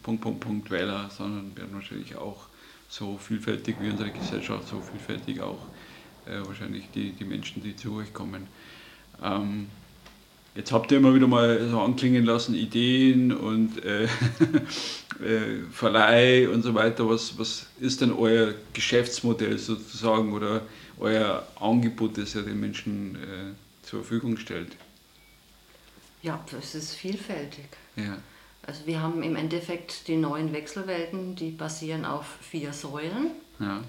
Punkt, 0.03 0.21
Punkt, 0.21 0.41
Punkt 0.41 0.71
Wähler, 0.71 1.09
sondern 1.09 1.55
werden 1.55 1.73
wahrscheinlich 1.73 2.17
auch 2.17 2.47
so 2.89 3.17
vielfältig 3.17 3.77
wie 3.79 3.89
unsere 3.89 4.11
Gesellschaft, 4.11 4.67
so 4.67 4.81
vielfältig 4.81 5.39
auch 5.39 5.67
äh, 6.25 6.45
wahrscheinlich 6.45 6.83
die, 6.93 7.13
die 7.13 7.23
Menschen, 7.23 7.63
die 7.63 7.77
zu 7.77 7.95
euch 7.95 8.13
kommen. 8.13 8.47
Ähm, 9.23 9.67
jetzt 10.57 10.71
habt 10.71 10.91
ihr 10.91 10.97
immer 10.97 11.13
wieder 11.13 11.27
mal 11.27 11.69
so 11.69 11.79
anklingen 11.79 12.25
lassen, 12.25 12.55
Ideen 12.55 13.31
und 13.31 13.83
äh, 13.85 14.03
äh, 15.23 15.61
Verleih 15.71 16.49
und 16.49 16.63
so 16.63 16.73
weiter. 16.73 17.07
Was, 17.07 17.37
was 17.37 17.67
ist 17.79 18.01
denn 18.01 18.11
euer 18.11 18.53
Geschäftsmodell 18.73 19.57
sozusagen 19.59 20.33
oder 20.33 20.61
euer 20.99 21.47
Angebot, 21.59 22.17
das 22.17 22.35
ihr 22.35 22.41
den 22.41 22.59
Menschen 22.59 23.15
äh, 23.15 23.85
zur 23.85 24.03
Verfügung 24.03 24.37
stellt? 24.37 24.75
Ja, 26.23 26.43
das 26.51 26.73
ist 26.73 26.95
vielfältig. 26.95 27.67
Ja. 27.95 28.17
Also 28.63 28.85
wir 28.85 29.01
haben 29.01 29.23
im 29.23 29.35
Endeffekt 29.35 30.07
die 30.07 30.17
neuen 30.17 30.51
Wechselwelten, 30.51 31.35
die 31.35 31.51
basieren 31.51 32.03
auf 32.03 32.25
vier 32.41 32.73
Säulen. 32.73 33.31
Ja. 33.59 33.83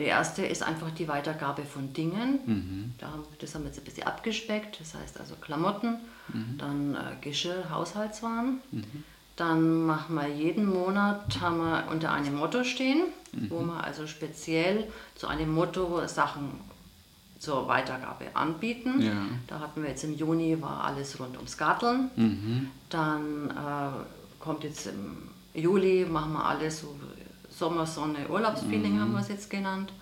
Die 0.00 0.06
erste 0.06 0.46
ist 0.46 0.62
einfach 0.62 0.90
die 0.92 1.08
Weitergabe 1.08 1.62
von 1.62 1.92
Dingen. 1.92 2.40
Mhm. 2.46 2.94
Das 3.38 3.54
haben 3.54 3.64
wir 3.64 3.68
jetzt 3.68 3.78
ein 3.78 3.84
bisschen 3.84 4.06
abgespeckt, 4.06 4.80
das 4.80 4.94
heißt 4.94 5.20
also 5.20 5.34
Klamotten, 5.36 5.98
mhm. 6.32 6.56
dann 6.56 6.94
äh, 6.94 6.98
Geschirr, 7.20 7.68
Haushaltswaren. 7.68 8.62
Mhm. 8.70 9.04
Dann 9.36 9.84
machen 9.84 10.14
wir 10.14 10.26
jeden 10.26 10.64
Monat 10.64 11.38
haben 11.42 11.58
wir 11.58 11.84
unter 11.90 12.12
einem 12.12 12.36
Motto 12.36 12.64
stehen, 12.64 13.02
wo 13.50 13.60
mhm. 13.60 13.66
wir 13.66 13.84
also 13.84 14.06
speziell 14.06 14.86
zu 15.16 15.28
einem 15.28 15.52
Motto 15.52 16.06
Sachen 16.06 16.48
zur 17.38 17.68
Weitergabe 17.68 18.24
anbieten. 18.34 19.02
Ja. 19.02 19.12
Da 19.48 19.60
hatten 19.60 19.82
wir 19.82 19.90
jetzt 19.90 20.04
im 20.04 20.14
Juni 20.14 20.62
war 20.62 20.84
alles 20.84 21.20
rund 21.20 21.36
ums 21.36 21.58
Garteln. 21.58 22.10
Mhm. 22.16 22.70
Dann 22.88 23.50
äh, 23.50 24.42
kommt 24.42 24.64
jetzt 24.64 24.86
im 24.86 25.28
Juli, 25.52 26.06
machen 26.06 26.32
wir 26.32 26.44
alles 26.44 26.80
so 26.80 26.96
Sommersonne, 27.60 28.28
Urlaubsfeeling 28.28 28.96
mhm. 28.96 29.00
haben 29.00 29.12
wir 29.12 29.20
es 29.20 29.28
jetzt 29.28 29.48
genannt. 29.48 29.92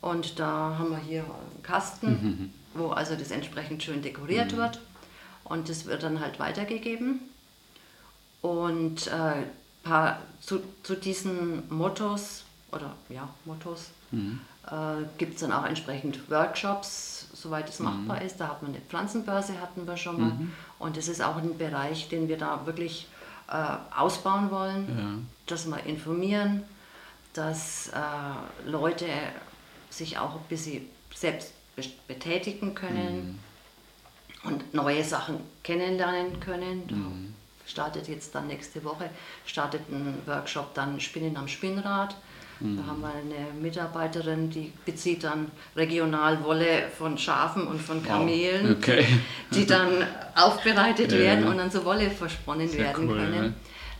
Und 0.00 0.40
da 0.40 0.76
haben 0.76 0.90
wir 0.90 0.98
hier 0.98 1.22
einen 1.22 1.62
Kasten, 1.62 2.08
mhm. 2.10 2.52
wo 2.74 2.88
also 2.88 3.14
das 3.14 3.30
entsprechend 3.30 3.82
schön 3.82 4.02
dekoriert 4.02 4.52
mhm. 4.52 4.56
wird. 4.56 4.80
Und 5.44 5.68
das 5.68 5.86
wird 5.86 6.02
dann 6.02 6.18
halt 6.18 6.40
weitergegeben. 6.40 7.20
Und 8.42 9.06
äh, 9.06 9.44
paar, 9.82 10.18
zu, 10.40 10.60
zu 10.82 10.96
diesen 10.96 11.62
Mottos, 11.68 12.44
oder 12.72 12.94
ja, 13.08 13.28
Mottos, 13.44 13.90
mhm 14.10 14.40
äh, 14.70 15.04
gibt 15.16 15.34
es 15.34 15.40
dann 15.40 15.52
auch 15.52 15.64
entsprechend 15.64 16.30
Workshops, 16.30 17.28
soweit 17.32 17.68
es 17.68 17.78
machbar 17.80 18.20
mhm. 18.20 18.26
ist. 18.26 18.38
Da 18.38 18.48
hat 18.48 18.62
man 18.62 18.72
eine 18.72 18.80
Pflanzenbörse, 18.80 19.60
hatten 19.60 19.86
wir 19.86 19.96
schon 19.96 20.20
mal. 20.20 20.30
Mhm. 20.30 20.52
Und 20.78 20.96
das 20.96 21.08
ist 21.08 21.22
auch 21.22 21.36
ein 21.36 21.56
Bereich, 21.58 22.08
den 22.08 22.28
wir 22.28 22.36
da 22.36 22.66
wirklich 22.66 23.06
äh, 23.48 23.76
ausbauen 23.96 24.50
wollen, 24.50 24.86
ja. 24.88 25.04
dass 25.46 25.66
wir 25.66 25.82
informieren, 25.84 26.62
dass 27.38 27.88
äh, 27.88 28.68
Leute 28.68 29.06
sich 29.90 30.18
auch 30.18 30.34
ein 30.34 30.48
bisschen 30.48 30.88
selbst 31.14 31.52
betätigen 32.06 32.74
können 32.74 33.40
mhm. 34.42 34.50
und 34.50 34.74
neue 34.74 35.04
Sachen 35.04 35.40
kennenlernen 35.62 36.40
können. 36.40 36.86
Da 36.88 36.96
mhm. 36.96 37.34
startet 37.66 38.08
jetzt 38.08 38.34
dann 38.34 38.48
nächste 38.48 38.82
Woche, 38.84 39.10
startet 39.46 39.88
ein 39.90 40.20
Workshop 40.26 40.74
dann 40.74 41.00
Spinnen 41.00 41.36
am 41.36 41.48
Spinnrad 41.48 42.14
da 42.60 42.86
haben 42.88 43.00
wir 43.02 43.10
eine 43.10 43.52
Mitarbeiterin, 43.60 44.50
die 44.50 44.72
bezieht 44.84 45.22
dann 45.22 45.48
regional 45.76 46.42
Wolle 46.42 46.88
von 46.96 47.16
Schafen 47.16 47.68
und 47.68 47.80
von 47.80 48.02
Kamelen, 48.02 48.70
wow. 48.70 48.76
okay. 48.76 49.06
die 49.54 49.64
dann 49.64 49.88
aufbereitet 50.34 51.12
werden 51.16 51.46
und 51.46 51.58
dann 51.58 51.70
so 51.70 51.84
Wolle 51.84 52.10
versponnen 52.10 52.68
Sehr 52.68 52.80
werden 52.80 53.08
cool, 53.08 53.16
können. 53.16 53.44
Ja. 53.44 53.52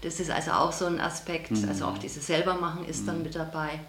Das 0.02 0.20
ist 0.20 0.30
also 0.30 0.52
auch 0.52 0.72
so 0.72 0.86
ein 0.86 1.00
Aspekt, 1.00 1.50
mhm. 1.50 1.68
also 1.68 1.86
auch 1.86 1.98
dieses 1.98 2.26
selbermachen 2.26 2.84
ist 2.84 3.06
dann 3.08 3.22
mit 3.22 3.34
dabei. 3.34 3.80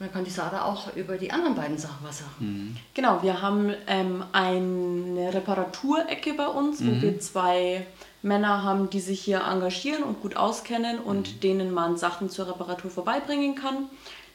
Und 0.00 0.06
dann 0.06 0.12
kann 0.12 0.24
die 0.24 0.30
Sarah 0.30 0.64
auch 0.64 0.94
über 0.94 1.16
die 1.18 1.32
anderen 1.32 1.56
beiden 1.56 1.76
Sachen 1.76 1.98
was 2.02 2.18
sagen. 2.18 2.30
Mhm. 2.38 2.76
Genau, 2.94 3.20
wir 3.22 3.42
haben 3.42 3.74
ähm, 3.88 4.22
eine 4.30 5.34
Reparaturecke 5.34 6.34
bei 6.34 6.46
uns, 6.46 6.80
wo 6.80 6.90
Mhm. 6.92 7.02
wir 7.02 7.18
zwei 7.20 7.84
Männer 8.22 8.62
haben, 8.62 8.90
die 8.90 9.00
sich 9.00 9.20
hier 9.20 9.40
engagieren 9.42 10.04
und 10.04 10.22
gut 10.22 10.36
auskennen 10.36 11.00
und 11.00 11.34
Mhm. 11.36 11.40
denen 11.40 11.74
man 11.74 11.96
Sachen 11.96 12.30
zur 12.30 12.46
Reparatur 12.48 12.90
vorbeibringen 12.92 13.56
kann. 13.56 13.86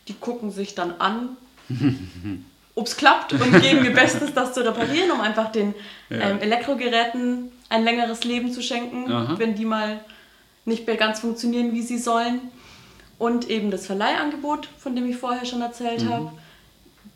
Die 0.09 0.13
gucken 0.15 0.51
sich 0.51 0.75
dann 0.75 0.99
an, 0.99 1.37
ob 2.75 2.87
es 2.87 2.97
klappt 2.97 3.33
und 3.33 3.61
geben 3.61 3.85
ihr 3.85 3.93
Bestes, 3.93 4.33
das 4.33 4.53
zu 4.53 4.61
reparieren, 4.65 5.11
um 5.11 5.21
einfach 5.21 5.51
den 5.51 5.75
Ja. 6.09 6.29
ähm, 6.31 6.39
Elektrogeräten 6.41 7.51
ein 7.69 7.83
längeres 7.83 8.23
Leben 8.23 8.51
zu 8.51 8.61
schenken, 8.61 9.11
Aha. 9.11 9.35
wenn 9.37 9.55
die 9.55 9.65
mal 9.65 9.99
nicht 10.65 10.87
mehr 10.87 10.95
ganz 10.95 11.19
funktionieren, 11.19 11.73
wie 11.73 11.81
sie 11.81 11.97
sollen. 11.97 12.39
Und 13.19 13.49
eben 13.49 13.69
das 13.71 13.85
Verleihangebot, 13.85 14.67
von 14.79 14.95
dem 14.95 15.07
ich 15.09 15.17
vorher 15.17 15.45
schon 15.45 15.61
erzählt 15.61 16.03
Mhm. 16.03 16.09
habe. 16.09 16.31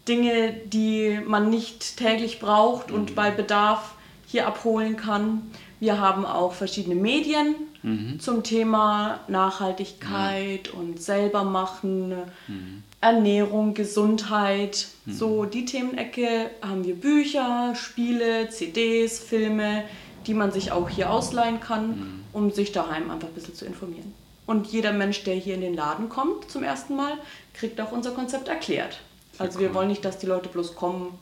Dinge, 0.07 0.53
die 0.65 1.19
man 1.25 1.49
nicht 1.49 1.97
täglich 1.97 2.39
braucht 2.39 2.89
Mhm. 2.89 2.95
und 2.95 3.15
bei 3.15 3.29
Bedarf 3.31 3.93
hier 4.27 4.47
abholen 4.47 4.95
kann. 4.95 5.51
Wir 5.79 5.99
haben 5.99 6.25
auch 6.25 6.53
verschiedene 6.53 6.95
Medien 6.95 7.55
Mhm. 7.83 8.19
zum 8.19 8.43
Thema 8.43 9.19
Nachhaltigkeit 9.27 10.69
und 10.69 11.01
selber 11.01 11.43
machen, 11.43 12.09
Mhm. 12.47 12.83
Ernährung, 13.01 13.74
Gesundheit. 13.74 14.88
So 15.08 15.46
die 15.46 15.66
Themenecke 15.66 16.50
haben 16.62 16.84
wir 16.84 16.96
Bücher, 16.96 17.74
Spiele, 17.75 18.50
CDs, 18.50 19.20
Filme, 19.20 19.84
die 20.25 20.34
man 20.34 20.51
sich 20.51 20.72
auch 20.72 20.89
hier 20.89 21.12
ausleihen 21.12 21.60
kann, 21.60 22.24
um 22.34 22.51
sich 22.51 22.72
daheim 22.72 23.10
einfach 23.12 23.27
ein 23.27 23.34
bisschen 23.34 23.56
zu 23.56 23.66
informieren. 23.66 24.13
Und 24.46 24.68
jeder 24.68 24.94
Mensch, 24.94 25.24
der 25.24 25.36
hier 25.36 25.56
in 25.56 25.62
den 25.62 25.74
Laden 25.75 26.10
kommt 26.10 26.50
zum 26.50 26.63
ersten 26.63 26.96
Mal, 26.96 27.13
kriegt 27.54 27.80
auch 27.82 27.92
unser 27.92 28.12
Konzept 28.12 28.48
erklärt. 28.48 29.00
Sehr 29.34 29.42
also 29.46 29.60
wir 29.60 29.70
cool. 29.70 29.75
wollen 29.75 29.88
nicht, 29.89 30.04
dass 30.04 30.18
die 30.18 30.25
Leute 30.25 30.50
bloß 30.50 30.75
kommen 30.75 31.18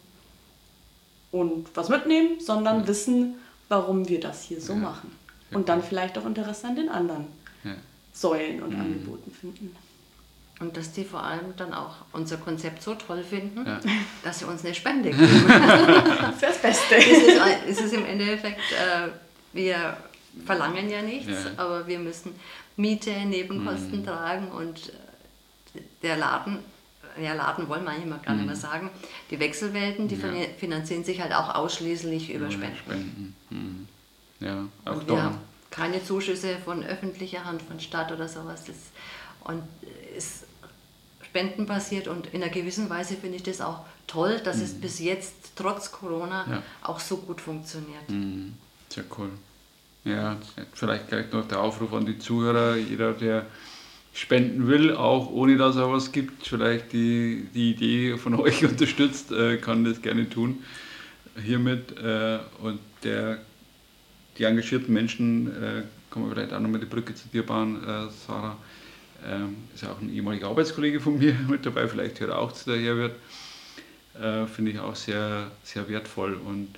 und 1.32 1.67
was 1.75 1.89
mitnehmen, 1.89 2.39
sondern 2.39 2.88
wissen, 2.88 3.36
warum 3.67 4.08
wir 4.08 4.20
das 4.20 4.44
hier 4.44 4.62
so 4.62 4.74
Ja. 4.74 4.79
machen. 4.79 5.12
Sehr 5.50 5.58
Und 5.58 5.70
dann 5.70 5.84
vielleicht 5.84 6.17
auch 6.17 6.25
Interesse 6.25 6.67
an 6.67 6.75
den 6.75 6.89
anderen 6.89 7.25
Ja. 7.63 7.72
Säulen 8.13 8.62
und 8.63 8.74
Mhm. 8.75 8.79
Angeboten 8.82 9.32
finden. 9.32 9.75
Und 10.62 10.77
dass 10.77 10.93
die 10.93 11.03
vor 11.03 11.21
allem 11.21 11.53
dann 11.57 11.74
auch 11.74 11.95
unser 12.13 12.38
Konzept 12.38 12.81
so 12.81 12.95
toll 12.95 13.24
finden, 13.24 13.65
Ja. 13.65 13.79
dass 14.24 14.39
sie 14.39 14.45
uns 14.45 14.63
eine 14.63 14.74
Spende 14.74 15.09
geben. 15.12 15.45
Das 15.47 16.41
wäre 16.41 16.51
das 16.53 16.57
Beste. 16.62 16.95
es, 16.95 17.05
ist, 17.07 17.41
es 17.67 17.81
ist 17.81 17.93
im 17.93 18.05
Endeffekt, 18.05 18.59
äh, 18.71 19.09
wir 19.51 19.97
verlangen 20.45 20.89
ja 20.89 21.01
nichts, 21.01 21.27
Ja. 21.29 21.51
aber 21.57 21.85
wir 21.88 22.00
müssen 22.00 22.33
Miete, 22.77 23.12
Nebenkosten 23.12 24.00
Mhm. 24.01 24.05
tragen 24.05 24.47
und 24.51 24.89
äh, 25.75 25.81
der 26.03 26.15
Laden, 26.17 26.59
ja 27.21 27.33
Laden 27.33 27.67
wollen 27.67 27.83
wir 27.83 27.91
eigentlich 27.91 28.05
mal 28.09 28.19
gar 28.19 28.33
nicht 28.33 28.41
Mhm. 28.43 28.47
mehr 28.47 28.55
sagen, 28.55 28.89
die 29.31 29.39
Wechselwelten, 29.39 30.07
die 30.07 30.15
Ja. 30.15 30.29
finanzieren 30.57 31.03
sich 31.03 31.19
halt 31.19 31.33
auch 31.33 31.53
ausschließlich 31.53 32.33
über 32.33 32.50
Spenden. 32.50 32.77
Spenden. 32.77 33.35
Mhm. 33.50 33.88
Ja, 34.39 34.65
auch 34.85 34.95
Und 34.97 35.12
haben 35.12 35.38
keine 35.69 36.01
Zuschüsse 36.03 36.57
von 36.63 36.81
öffentlicher 36.83 37.43
Hand, 37.43 37.62
von 37.62 37.77
Stadt 37.81 38.12
oder 38.13 38.27
sowas. 38.29 38.63
Das, 38.65 38.75
und 39.43 39.62
ist 40.15 40.44
spendenbasiert 41.39 42.07
und 42.07 42.27
in 42.27 42.41
einer 42.41 42.51
gewissen 42.51 42.89
Weise 42.89 43.15
finde 43.15 43.35
ich 43.37 43.43
das 43.43 43.59
auch 43.59 43.81
toll, 44.07 44.39
dass 44.43 44.61
es 44.61 44.73
bis 44.73 44.99
jetzt 44.99 45.33
trotz 45.55 45.91
Corona 45.91 46.45
Mhm. 46.45 46.51
Ja. 46.53 46.63
auch 46.83 46.99
so 46.99 47.17
gut 47.17 47.41
funktioniert. 47.41 48.09
Mhm. 48.09 48.53
Sehr 48.89 49.03
cool. 49.17 49.29
Ja, 50.05 50.37
vielleicht 50.73 51.09
gleich 51.09 51.31
noch 51.33 51.45
der 51.47 51.59
Aufruf 51.59 51.91
an 51.93 52.05
die 52.05 52.17
Zuhörer, 52.19 52.75
jeder, 52.77 53.11
der 53.13 53.47
spenden 54.13 54.67
will, 54.67 54.95
auch 54.95 55.29
ohne 55.29 55.57
dass 55.57 55.75
er 55.75 55.91
was 55.91 56.11
gibt, 56.13 56.47
vielleicht 56.47 56.93
die, 56.93 57.47
die 57.53 57.71
Idee 57.71 58.17
von 58.17 58.35
euch 58.39 58.63
unterstützt, 58.63 59.31
äh, 59.33 59.57
kann 59.57 59.83
das 59.83 60.01
gerne 60.01 60.29
tun. 60.29 60.63
hiermit 61.43 61.97
äh, 61.97 62.39
und 62.61 62.79
der, 63.03 63.39
die 64.37 64.43
engagierten 64.45 64.93
Menschen, 64.93 65.47
äh, 65.61 65.83
kann 66.11 66.21
man 66.21 66.31
vielleicht 66.31 66.53
auch 66.53 66.61
nochmal 66.61 66.79
die 66.79 66.85
Brücke 66.85 67.13
zu 67.13 67.27
dir 67.27 67.45
bauen, 67.45 67.83
äh, 67.83 68.07
Sarah, 68.25 68.55
ähm, 69.27 69.58
ist 69.74 69.84
ja 69.84 69.91
auch 69.91 70.01
ein 70.01 70.13
ehemaliger 70.13 70.48
Arbeitskollege 70.48 71.00
von 71.00 71.17
mir 71.17 71.34
mit 71.50 71.65
dabei, 71.65 71.88
vielleicht 71.88 72.20
hört 72.20 72.32
er 72.32 72.39
auch 72.39 72.51
zu 72.51 72.72
der 72.72 72.96
wird. 72.96 73.15
Äh, 74.20 74.48
Finde 74.48 74.72
ich 74.72 74.79
auch 74.79 74.96
sehr, 74.96 75.51
sehr 75.63 75.88
wertvoll 75.89 76.36
und 76.36 76.70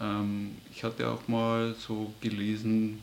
ähm, 0.00 0.52
ich 0.72 0.84
hatte 0.84 1.08
auch 1.08 1.26
mal 1.28 1.74
so 1.78 2.12
gelesen, 2.20 3.00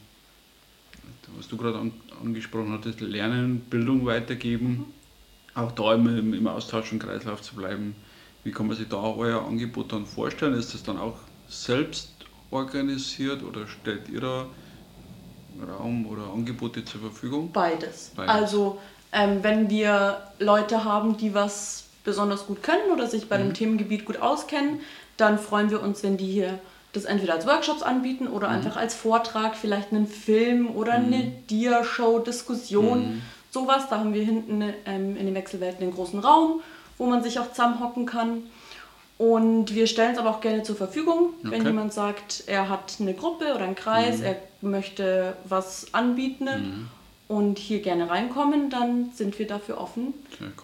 was 1.38 1.48
du 1.48 1.58
gerade 1.58 1.78
an, 1.80 1.92
angesprochen 2.22 2.72
hattest, 2.72 3.02
Lernen, 3.02 3.62
Bildung 3.62 4.06
weitergeben, 4.06 4.68
mhm. 4.68 4.86
auch 5.56 5.72
da 5.72 5.96
im, 5.96 6.34
im 6.34 6.48
Austausch 6.48 6.92
und 6.92 7.00
Kreislauf 7.00 7.42
zu 7.42 7.56
bleiben. 7.56 7.96
Wie 8.44 8.52
kann 8.52 8.68
man 8.68 8.76
sich 8.76 8.88
da 8.90 8.98
euer 9.02 9.46
Angebot 9.46 9.92
dann 9.92 10.06
vorstellen? 10.06 10.54
Ist 10.54 10.74
das 10.74 10.84
dann 10.84 10.98
auch 10.98 11.18
selbst 11.48 12.14
organisiert 12.52 13.44
oder 13.44 13.68
stellt 13.68 14.10
ihr 14.10 14.22
da 14.22 14.46
Raum 15.62 16.08
oder 16.08 16.24
Angebote 16.34 16.86
zur 16.86 17.02
Verfügung? 17.02 17.52
Beides. 17.52 18.12
Beides. 18.16 18.34
Also 18.34 18.80
ähm, 19.12 19.40
wenn 19.44 19.70
wir 19.70 20.22
Leute 20.40 20.84
haben, 20.84 21.18
die 21.18 21.34
was 21.34 21.86
besonders 22.04 22.48
gut 22.48 22.64
können 22.64 22.92
oder 22.92 23.08
sich 23.08 23.30
bei 23.30 23.38
mhm. 23.38 23.44
dem 23.44 23.54
Themengebiet 23.54 24.06
gut 24.06 24.22
auskennen, 24.22 24.80
dann 25.18 25.40
freuen 25.40 25.70
wir 25.70 25.82
uns, 25.82 26.04
wenn 26.04 26.18
die 26.18 26.32
hier 26.32 26.60
das 26.94 27.06
entweder 27.06 27.34
als 27.34 27.48
Workshops 27.48 27.82
anbieten 27.82 28.28
oder 28.28 28.50
mhm. 28.50 28.56
einfach 28.56 28.78
als 28.78 28.94
Vortrag, 28.94 29.56
vielleicht 29.56 29.92
einen 29.92 30.08
Film 30.08 30.76
oder 30.76 30.98
mhm. 31.00 31.06
eine 31.06 31.32
Dia-Show, 31.50 32.20
Diskussion, 32.20 33.16
mhm. 33.16 33.22
sowas. 33.52 33.90
Da 33.90 34.00
haben 34.00 34.14
wir 34.14 34.24
hinten 34.24 34.62
ähm, 34.86 35.18
in 35.18 35.26
den 35.26 35.36
Wechselwelten 35.36 35.84
einen 35.84 35.94
großen 35.94 36.20
Raum, 36.20 36.62
wo 36.98 37.08
man 37.08 37.24
sich 37.24 37.40
auch 37.40 37.50
zusammenhocken 37.50 38.06
kann. 38.06 38.44
Und 39.18 39.76
wir 39.76 39.88
stellen 39.88 40.14
es 40.14 40.18
aber 40.18 40.32
auch 40.32 40.42
gerne 40.42 40.64
zur 40.64 40.76
Verfügung, 40.76 41.34
okay. 41.40 41.52
wenn 41.52 41.66
jemand 41.66 41.94
sagt, 41.94 42.44
er 42.48 42.68
hat 42.68 42.98
eine 43.00 43.14
Gruppe 43.14 43.54
oder 43.54 43.64
einen 43.64 43.76
Kreis, 43.76 44.20
mhm. 44.20 44.26
er 44.26 44.36
möchte 44.62 45.38
was 45.46 45.94
anbieten 45.94 46.46
mhm. 46.46 46.88
und 47.28 47.60
hier 47.60 47.82
gerne 47.82 48.10
reinkommen, 48.10 48.70
dann 48.70 49.12
sind 49.14 49.38
wir 49.38 49.48
dafür 49.48 49.78
offen, 49.78 50.14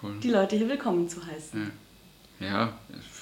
cool. 0.01 0.13
die 0.23 0.31
Leute 0.31 0.55
hier 0.55 0.67
willkommen 0.67 1.07
zu 1.07 1.25
heißen. 1.25 1.71
Ja, 2.39 2.47
ja 2.47 2.73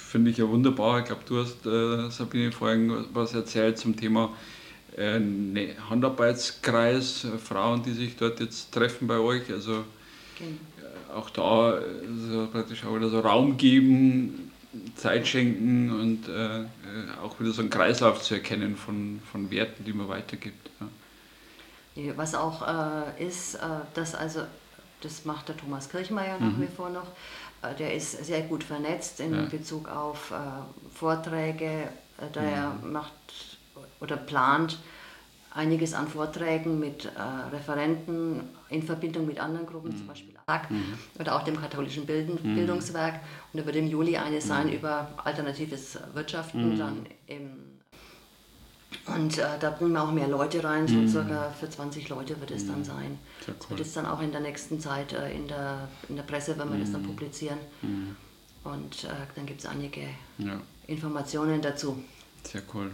finde 0.07 0.31
ich 0.31 0.37
ja 0.37 0.47
wunderbar. 0.47 0.99
Ich 0.99 1.05
glaube, 1.05 1.23
du 1.27 1.41
hast, 1.41 1.65
äh, 1.65 2.09
Sabine, 2.09 2.51
vorhin 2.51 3.05
was 3.13 3.33
erzählt 3.33 3.77
zum 3.77 3.97
Thema 3.97 4.31
äh, 4.97 5.19
ne, 5.19 5.75
Handarbeitskreis, 5.89 7.25
äh, 7.25 7.37
Frauen, 7.37 7.83
die 7.83 7.91
sich 7.91 8.15
dort 8.15 8.39
jetzt 8.39 8.71
treffen 8.71 9.07
bei 9.07 9.19
euch. 9.19 9.51
Also 9.51 9.83
genau. 10.39 11.19
auch 11.19 11.29
da 11.29 11.71
also 11.71 12.47
praktisch 12.51 12.85
auch 12.85 12.95
wieder 12.95 13.09
so 13.09 13.19
Raum 13.19 13.57
geben, 13.57 14.51
Zeit 14.95 15.27
schenken 15.27 15.91
und 15.91 16.27
äh, 16.27 16.65
auch 17.23 17.39
wieder 17.39 17.51
so 17.51 17.61
einen 17.61 17.69
Kreislauf 17.69 18.21
zu 18.21 18.35
erkennen 18.35 18.75
von, 18.75 19.21
von 19.31 19.49
Werten, 19.49 19.85
die 19.85 19.93
man 19.93 20.07
weitergibt. 20.07 20.69
Ja. 21.95 22.13
Was 22.15 22.35
auch 22.35 22.61
äh, 22.67 23.25
ist, 23.25 23.55
äh, 23.55 23.59
dass 23.93 24.13
also, 24.13 24.41
das 25.01 25.25
macht 25.25 25.49
der 25.49 25.57
Thomas 25.57 25.89
Kirchmeier 25.89 26.39
nach 26.39 26.57
mhm. 26.57 26.61
wie 26.61 26.67
vor 26.67 26.89
noch, 26.89 27.07
äh, 27.63 27.73
der 27.75 27.95
ist 27.95 28.23
sehr 28.23 28.41
gut 28.41 28.63
vernetzt 28.63 29.19
in 29.19 29.33
ja. 29.33 29.41
Bezug 29.43 29.89
auf 29.89 30.31
äh, 30.31 30.35
Vorträge. 30.93 31.89
Äh, 32.17 32.31
der 32.33 32.75
mhm. 32.81 32.93
macht 32.93 33.13
oder 33.99 34.17
plant 34.17 34.79
einiges 35.53 35.93
an 35.93 36.07
Vorträgen 36.07 36.79
mit 36.79 37.05
äh, 37.05 37.09
Referenten 37.51 38.41
in 38.69 38.83
Verbindung 38.83 39.25
mit 39.25 39.39
anderen 39.39 39.65
Gruppen, 39.65 39.91
mhm. 39.91 39.97
zum 39.97 40.07
Beispiel 40.07 40.35
AG 40.45 40.69
mhm. 40.69 40.97
oder 41.19 41.35
auch 41.35 41.43
dem 41.43 41.59
katholischen 41.59 42.05
Bilden, 42.05 42.37
mhm. 42.41 42.55
Bildungswerk. 42.55 43.21
Und 43.51 43.61
da 43.61 43.65
wird 43.65 43.75
im 43.75 43.87
Juli 43.87 44.17
eine 44.17 44.41
sein 44.41 44.67
mhm. 44.67 44.73
über 44.73 45.09
alternatives 45.23 45.97
Wirtschaften, 46.13 46.73
mhm. 46.73 46.77
dann 46.77 47.05
im 47.27 47.49
und 49.05 49.37
äh, 49.37 49.43
da 49.59 49.69
bringen 49.71 49.93
wir 49.93 50.03
auch 50.03 50.11
mehr 50.11 50.27
Leute 50.29 50.63
rein, 50.63 50.87
so 50.87 50.95
mhm. 50.95 51.07
circa 51.07 51.49
für 51.59 51.69
20 51.69 52.07
Leute 52.07 52.39
wird 52.39 52.51
es 52.51 52.67
dann 52.67 52.83
sein. 52.85 53.19
Cool. 53.45 53.55
Das 53.59 53.69
wird 53.69 53.79
es 53.81 53.93
dann 53.93 54.05
auch 54.05 54.21
in 54.21 54.31
der 54.31 54.39
nächsten 54.41 54.79
Zeit 54.79 55.11
äh, 55.11 55.33
in, 55.33 55.47
der, 55.47 55.89
in 56.07 56.15
der 56.15 56.23
Presse, 56.23 56.57
wenn 56.57 56.71
wir 56.71 56.79
das 56.79 56.91
dann 56.93 57.03
publizieren. 57.03 57.57
Und 58.63 59.03
äh, 59.03 59.07
dann 59.35 59.45
gibt 59.45 59.61
es 59.61 59.65
einige 59.65 60.01
ja. 60.37 60.59
Informationen 60.87 61.61
dazu. 61.61 62.01
Sehr 62.43 62.61
cool. 62.73 62.91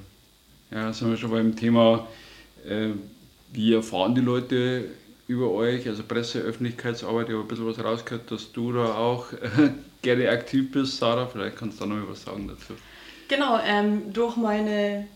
Ja, 0.72 0.92
sind 0.92 1.10
wir 1.10 1.18
schon 1.18 1.32
beim 1.32 1.56
Thema, 1.56 2.08
äh, 2.68 2.90
wie 3.52 3.74
erfahren 3.74 4.16
die 4.16 4.22
Leute 4.22 4.86
über 5.28 5.52
euch, 5.52 5.88
also 5.88 6.04
Presse, 6.04 6.40
Öffentlichkeitsarbeit, 6.40 7.30
ich 7.30 7.34
habe 7.34 7.44
ein 7.44 7.48
bisschen 7.48 7.68
was 7.68 7.84
rausgehört, 7.84 8.30
dass 8.32 8.52
du 8.52 8.74
da 8.74 8.96
auch 8.96 9.28
gerne 10.02 10.30
aktiv 10.30 10.72
bist, 10.72 10.98
Sarah, 10.98 11.28
vielleicht 11.28 11.58
kannst 11.58 11.80
du 11.80 11.86
da 11.86 11.94
noch 11.94 12.10
was 12.10 12.24
sagen 12.24 12.48
dazu. 12.48 12.74
Genau, 13.28 13.60
ähm, 13.66 14.12
durch 14.12 14.36
meine 14.36 15.08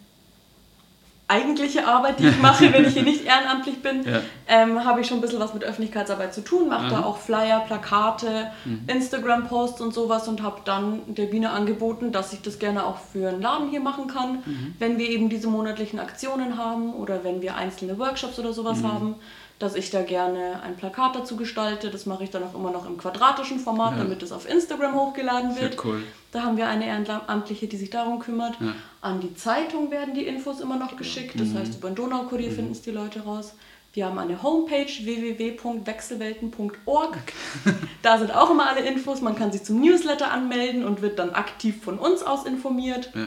eigentliche 1.29 1.85
Arbeit, 1.85 2.19
die 2.19 2.27
ich 2.27 2.41
mache, 2.41 2.71
wenn 2.71 2.85
ich 2.85 2.93
hier 2.93 3.03
nicht 3.03 3.25
ehrenamtlich 3.25 3.81
bin, 3.81 4.05
ja. 4.05 4.21
ähm, 4.47 4.85
habe 4.85 5.01
ich 5.01 5.07
schon 5.07 5.17
ein 5.17 5.21
bisschen 5.21 5.39
was 5.39 5.53
mit 5.53 5.63
Öffentlichkeitsarbeit 5.63 6.33
zu 6.33 6.41
tun, 6.41 6.69
mache 6.69 6.89
da 6.89 7.03
auch 7.03 7.17
Flyer, 7.17 7.59
Plakate, 7.67 8.51
mhm. 8.63 8.83
Instagram-Posts 8.87 9.81
und 9.81 9.93
sowas 9.93 10.27
und 10.27 10.41
habe 10.41 10.61
dann 10.63 11.01
der 11.07 11.25
Biene 11.25 11.49
angeboten, 11.49 12.11
dass 12.13 12.31
ich 12.31 12.41
das 12.41 12.59
gerne 12.59 12.85
auch 12.85 12.97
für 13.11 13.29
einen 13.29 13.41
Laden 13.41 13.69
hier 13.69 13.81
machen 13.81 14.07
kann, 14.07 14.43
mhm. 14.45 14.75
wenn 14.79 14.97
wir 14.97 15.09
eben 15.09 15.27
diese 15.29 15.47
monatlichen 15.47 15.99
Aktionen 15.99 16.57
haben 16.57 16.93
oder 16.93 17.23
wenn 17.25 17.41
wir 17.41 17.55
einzelne 17.55 17.99
Workshops 17.99 18.39
oder 18.39 18.53
sowas 18.53 18.79
mhm. 18.79 18.93
haben 18.93 19.15
dass 19.59 19.75
ich 19.75 19.89
da 19.89 20.03
gerne 20.03 20.61
ein 20.61 20.75
Plakat 20.75 21.15
dazu 21.15 21.35
gestalte. 21.35 21.89
Das 21.89 22.05
mache 22.05 22.23
ich 22.23 22.29
dann 22.29 22.43
auch 22.43 22.53
immer 22.53 22.69
noch 22.71 22.85
im 22.85 22.97
quadratischen 22.97 23.59
Format, 23.59 23.93
ja. 23.93 24.03
damit 24.03 24.21
es 24.21 24.31
auf 24.31 24.47
Instagram 24.47 24.93
hochgeladen 24.93 25.59
wird. 25.59 25.73
Sehr 25.73 25.85
cool. 25.85 26.03
Da 26.31 26.43
haben 26.43 26.57
wir 26.57 26.67
eine 26.67 26.85
Ehrenamtliche, 26.85 27.65
die 27.67 27.77
sich 27.77 27.89
darum 27.89 28.19
kümmert. 28.19 28.61
Ja. 28.61 28.75
An 29.01 29.19
die 29.19 29.33
Zeitung 29.35 29.89
werden 29.89 30.13
die 30.13 30.27
Infos 30.27 30.59
immer 30.59 30.77
noch 30.77 30.95
geschickt. 30.95 31.39
Das 31.39 31.47
mhm. 31.49 31.57
heißt, 31.59 31.73
über 31.75 31.89
den 31.89 31.95
Donaukurier 31.95 32.51
mhm. 32.51 32.55
finden 32.55 32.73
es 32.73 32.83
die 32.83 32.91
Leute 32.91 33.21
raus. 33.21 33.55
Wir 33.93 34.05
haben 34.05 34.19
eine 34.19 34.43
Homepage 34.43 34.85
www.wechselwelten.org. 34.85 37.17
Da 38.03 38.19
sind 38.19 38.31
auch 38.33 38.51
immer 38.51 38.69
alle 38.69 38.81
Infos. 38.81 39.21
Man 39.21 39.35
kann 39.35 39.51
sich 39.51 39.63
zum 39.63 39.81
Newsletter 39.81 40.31
anmelden 40.31 40.85
und 40.85 41.01
wird 41.01 41.17
dann 41.17 41.31
aktiv 41.31 41.83
von 41.83 41.97
uns 41.97 42.21
aus 42.21 42.45
informiert. 42.45 43.09
Ja. 43.15 43.25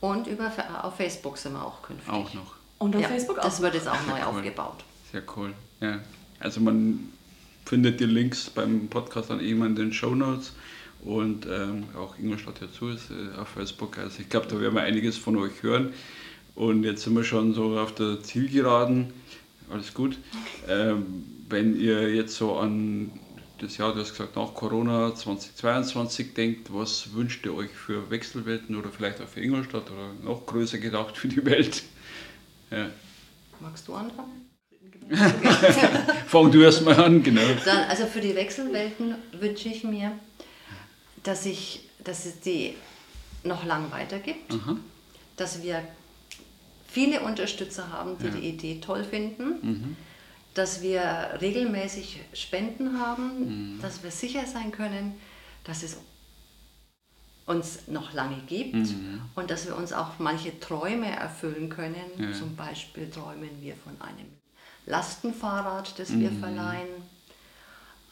Und 0.00 0.26
über, 0.26 0.52
auf 0.82 0.96
Facebook 0.96 1.38
sind 1.38 1.54
wir 1.54 1.64
auch 1.64 1.80
künftig. 1.80 2.12
Auch 2.12 2.34
noch. 2.34 2.56
Und 2.78 2.94
auf 2.96 3.02
ja, 3.02 3.08
Facebook 3.08 3.38
auch. 3.38 3.44
Das 3.44 3.62
wird 3.62 3.72
jetzt 3.74 3.88
auch 3.88 4.04
neu 4.06 4.18
cool. 4.20 4.26
aufgebaut. 4.36 4.84
Sehr 5.10 5.22
cool. 5.36 5.54
Ja, 5.80 6.00
also 6.38 6.60
man 6.60 7.08
findet 7.64 8.00
die 8.00 8.04
Links 8.04 8.50
beim 8.50 8.88
Podcast 8.88 9.30
dann 9.30 9.40
eben 9.40 9.64
in 9.64 9.76
den 9.76 9.92
Show 9.92 10.14
Notes 10.14 10.52
und 11.04 11.46
ähm, 11.46 11.84
auch 11.96 12.18
Ingolstadt 12.18 12.60
dazu 12.60 12.88
ist 12.88 13.10
äh, 13.10 13.38
auf 13.38 13.48
Facebook. 13.48 13.98
Also 13.98 14.20
ich 14.20 14.28
glaube, 14.28 14.46
da 14.48 14.60
werden 14.60 14.74
wir 14.74 14.82
einiges 14.82 15.16
von 15.16 15.36
euch 15.36 15.62
hören. 15.62 15.92
Und 16.54 16.84
jetzt 16.84 17.04
sind 17.04 17.14
wir 17.14 17.24
schon 17.24 17.54
so 17.54 17.78
auf 17.78 17.94
der 17.94 18.22
Zielgeraden. 18.22 19.12
Alles 19.70 19.94
gut. 19.94 20.18
Ähm, 20.68 21.24
wenn 21.48 21.78
ihr 21.80 22.14
jetzt 22.14 22.36
so 22.36 22.56
an 22.56 23.12
das 23.58 23.76
Jahr, 23.76 23.94
du 23.94 24.00
hast 24.00 24.10
gesagt, 24.10 24.36
nach 24.36 24.52
Corona 24.54 25.14
2022 25.14 26.34
denkt, 26.34 26.72
was 26.72 27.14
wünscht 27.14 27.44
ihr 27.46 27.54
euch 27.54 27.70
für 27.70 28.10
Wechselwelten 28.10 28.76
oder 28.76 28.90
vielleicht 28.90 29.20
auch 29.20 29.28
für 29.28 29.40
Ingolstadt 29.40 29.90
oder 29.90 30.12
noch 30.22 30.46
größer 30.46 30.78
gedacht 30.78 31.16
für 31.16 31.28
die 31.28 31.44
Welt? 31.44 31.82
Ja. 32.70 32.90
Magst 33.60 33.86
du 33.88 33.94
anfangen? 33.94 34.49
Fang 36.26 36.50
du 36.50 36.62
erst 36.62 36.82
mal 36.82 36.94
an, 36.94 37.22
genau. 37.22 37.40
Dann, 37.64 37.88
also 37.88 38.06
für 38.06 38.20
die 38.20 38.34
Wechselwelten 38.34 39.16
wünsche 39.32 39.68
ich 39.68 39.82
mir, 39.84 40.12
dass, 41.22 41.46
ich, 41.46 41.88
dass 42.04 42.26
es 42.26 42.40
die 42.40 42.74
noch 43.42 43.64
lang 43.64 43.90
weitergibt, 43.90 44.52
Aha. 44.52 44.76
dass 45.36 45.62
wir 45.62 45.82
viele 46.86 47.20
Unterstützer 47.20 47.90
haben, 47.90 48.18
die 48.18 48.26
ja. 48.26 48.30
die 48.30 48.48
Idee 48.48 48.80
toll 48.80 49.04
finden, 49.04 49.44
mhm. 49.62 49.96
dass 50.54 50.82
wir 50.82 51.38
regelmäßig 51.40 52.20
Spenden 52.32 53.00
haben, 53.00 53.74
mhm. 53.74 53.80
dass 53.80 54.02
wir 54.02 54.10
sicher 54.10 54.46
sein 54.46 54.72
können, 54.72 55.14
dass 55.64 55.82
es 55.82 55.98
uns 57.46 57.88
noch 57.88 58.12
lange 58.12 58.38
gibt 58.46 58.74
mhm. 58.74 59.22
und 59.34 59.50
dass 59.50 59.66
wir 59.66 59.76
uns 59.76 59.92
auch 59.92 60.18
manche 60.18 60.60
Träume 60.60 61.10
erfüllen 61.10 61.68
können. 61.68 61.96
Ja. 62.16 62.32
Zum 62.32 62.54
Beispiel 62.54 63.10
träumen 63.10 63.50
wir 63.60 63.74
von 63.74 64.00
einem 64.00 64.39
Lastenfahrrad, 64.86 65.98
das 65.98 66.10
wir 66.10 66.30
mhm. 66.30 66.40
verleihen. 66.40 66.88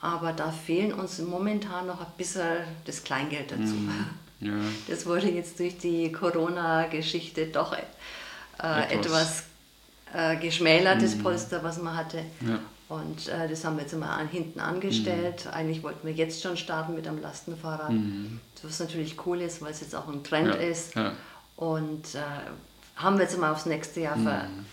Aber 0.00 0.32
da 0.32 0.50
fehlen 0.50 0.92
uns 0.92 1.18
momentan 1.18 1.86
noch 1.86 2.00
ein 2.00 2.12
bisschen 2.16 2.58
das 2.84 3.02
Kleingeld 3.02 3.50
dazu. 3.50 3.74
Mhm. 3.74 4.06
Ja. 4.40 4.52
Das 4.86 5.06
wurde 5.06 5.28
jetzt 5.28 5.58
durch 5.58 5.78
die 5.78 6.12
Corona-Geschichte 6.12 7.46
doch 7.46 7.72
äh, 7.72 7.82
etwas, 8.88 8.92
etwas 8.92 9.42
äh, 10.14 10.36
geschmälert, 10.36 11.02
das 11.02 11.16
mhm. 11.16 11.22
Polster, 11.24 11.62
was 11.64 11.82
man 11.82 11.96
hatte. 11.96 12.18
Ja. 12.46 12.60
Und 12.88 13.28
äh, 13.28 13.48
das 13.48 13.64
haben 13.64 13.76
wir 13.76 13.82
jetzt 13.82 13.96
mal 13.96 14.14
an, 14.14 14.28
hinten 14.28 14.60
angestellt. 14.60 15.44
Mhm. 15.46 15.50
Eigentlich 15.50 15.82
wollten 15.82 16.06
wir 16.06 16.14
jetzt 16.14 16.40
schon 16.40 16.56
starten 16.56 16.94
mit 16.94 17.08
einem 17.08 17.20
Lastenfahrrad. 17.20 17.90
Mhm. 17.90 18.38
Was 18.62 18.78
natürlich 18.78 19.26
cool 19.26 19.40
ist, 19.40 19.60
weil 19.60 19.72
es 19.72 19.80
jetzt 19.80 19.96
auch 19.96 20.06
ein 20.06 20.22
Trend 20.22 20.48
ja. 20.48 20.54
ist. 20.54 20.92
Und 21.56 22.14
äh, 22.14 22.20
haben 22.94 23.16
wir 23.16 23.24
jetzt 23.24 23.38
mal 23.38 23.50
aufs 23.50 23.66
nächste 23.66 24.00
Jahr 24.00 24.16
ver 24.16 24.44
mhm 24.44 24.64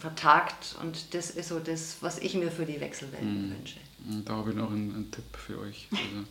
vertagt 0.00 0.76
und 0.82 1.14
das 1.14 1.30
ist 1.30 1.48
so 1.48 1.58
das, 1.60 1.98
was 2.00 2.18
ich 2.18 2.34
mir 2.34 2.50
für 2.50 2.66
die 2.66 2.80
Wechselwelten 2.80 3.48
mhm. 3.48 3.56
wünsche. 3.56 3.76
Da 4.24 4.34
habe 4.34 4.50
ich 4.50 4.56
noch 4.56 4.70
einen, 4.70 4.94
einen 4.94 5.10
Tipp 5.10 5.24
für 5.36 5.60
euch. 5.60 5.88
Also, 5.92 6.24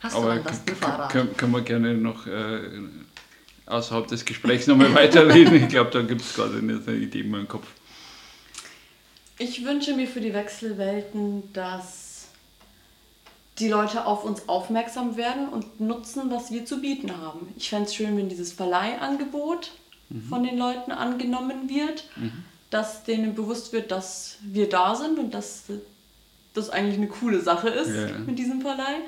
Hast 0.00 0.16
aber 0.16 0.36
du 0.36 0.42
Lastenfahrrad? 0.42 1.12
Können, 1.12 1.36
können 1.36 1.52
wir 1.52 1.60
gerne 1.60 1.94
noch 1.94 2.26
äh, 2.26 2.60
außerhalb 3.66 4.08
des 4.08 4.24
Gesprächs 4.24 4.66
nochmal 4.66 4.92
weiterreden. 4.94 5.54
Ich 5.54 5.68
glaube, 5.68 5.90
da 5.90 6.02
gibt 6.02 6.22
es 6.22 6.34
gerade 6.34 6.58
eine 6.58 6.74
Idee 6.96 7.20
in 7.20 7.30
meinem 7.30 7.48
Kopf. 7.48 7.66
Ich 9.38 9.64
wünsche 9.64 9.94
mir 9.94 10.06
für 10.06 10.20
die 10.20 10.34
Wechselwelten, 10.34 11.52
dass 11.52 12.28
die 13.58 13.68
Leute 13.68 14.06
auf 14.06 14.24
uns 14.24 14.48
aufmerksam 14.48 15.16
werden 15.16 15.48
und 15.48 15.80
nutzen, 15.80 16.30
was 16.30 16.50
wir 16.50 16.64
zu 16.64 16.80
bieten 16.80 17.16
haben. 17.18 17.48
Ich 17.56 17.68
fände 17.70 17.86
es 17.86 17.94
schön, 17.94 18.16
wenn 18.16 18.28
dieses 18.28 18.52
Verleihangebot 18.52 19.72
mhm. 20.08 20.22
von 20.28 20.42
den 20.42 20.58
Leuten 20.58 20.90
angenommen 20.90 21.68
wird, 21.68 22.04
mhm. 22.16 22.44
Dass 22.72 23.04
denen 23.04 23.34
bewusst 23.34 23.72
wird, 23.72 23.90
dass 23.90 24.38
wir 24.40 24.68
da 24.68 24.94
sind 24.94 25.18
und 25.18 25.34
dass 25.34 25.64
das 26.54 26.70
eigentlich 26.70 26.96
eine 26.96 27.08
coole 27.08 27.40
Sache 27.40 27.68
ist 27.68 27.90
yeah. 27.90 28.18
mit 28.18 28.38
diesem 28.38 28.62
Verleih. 28.62 29.00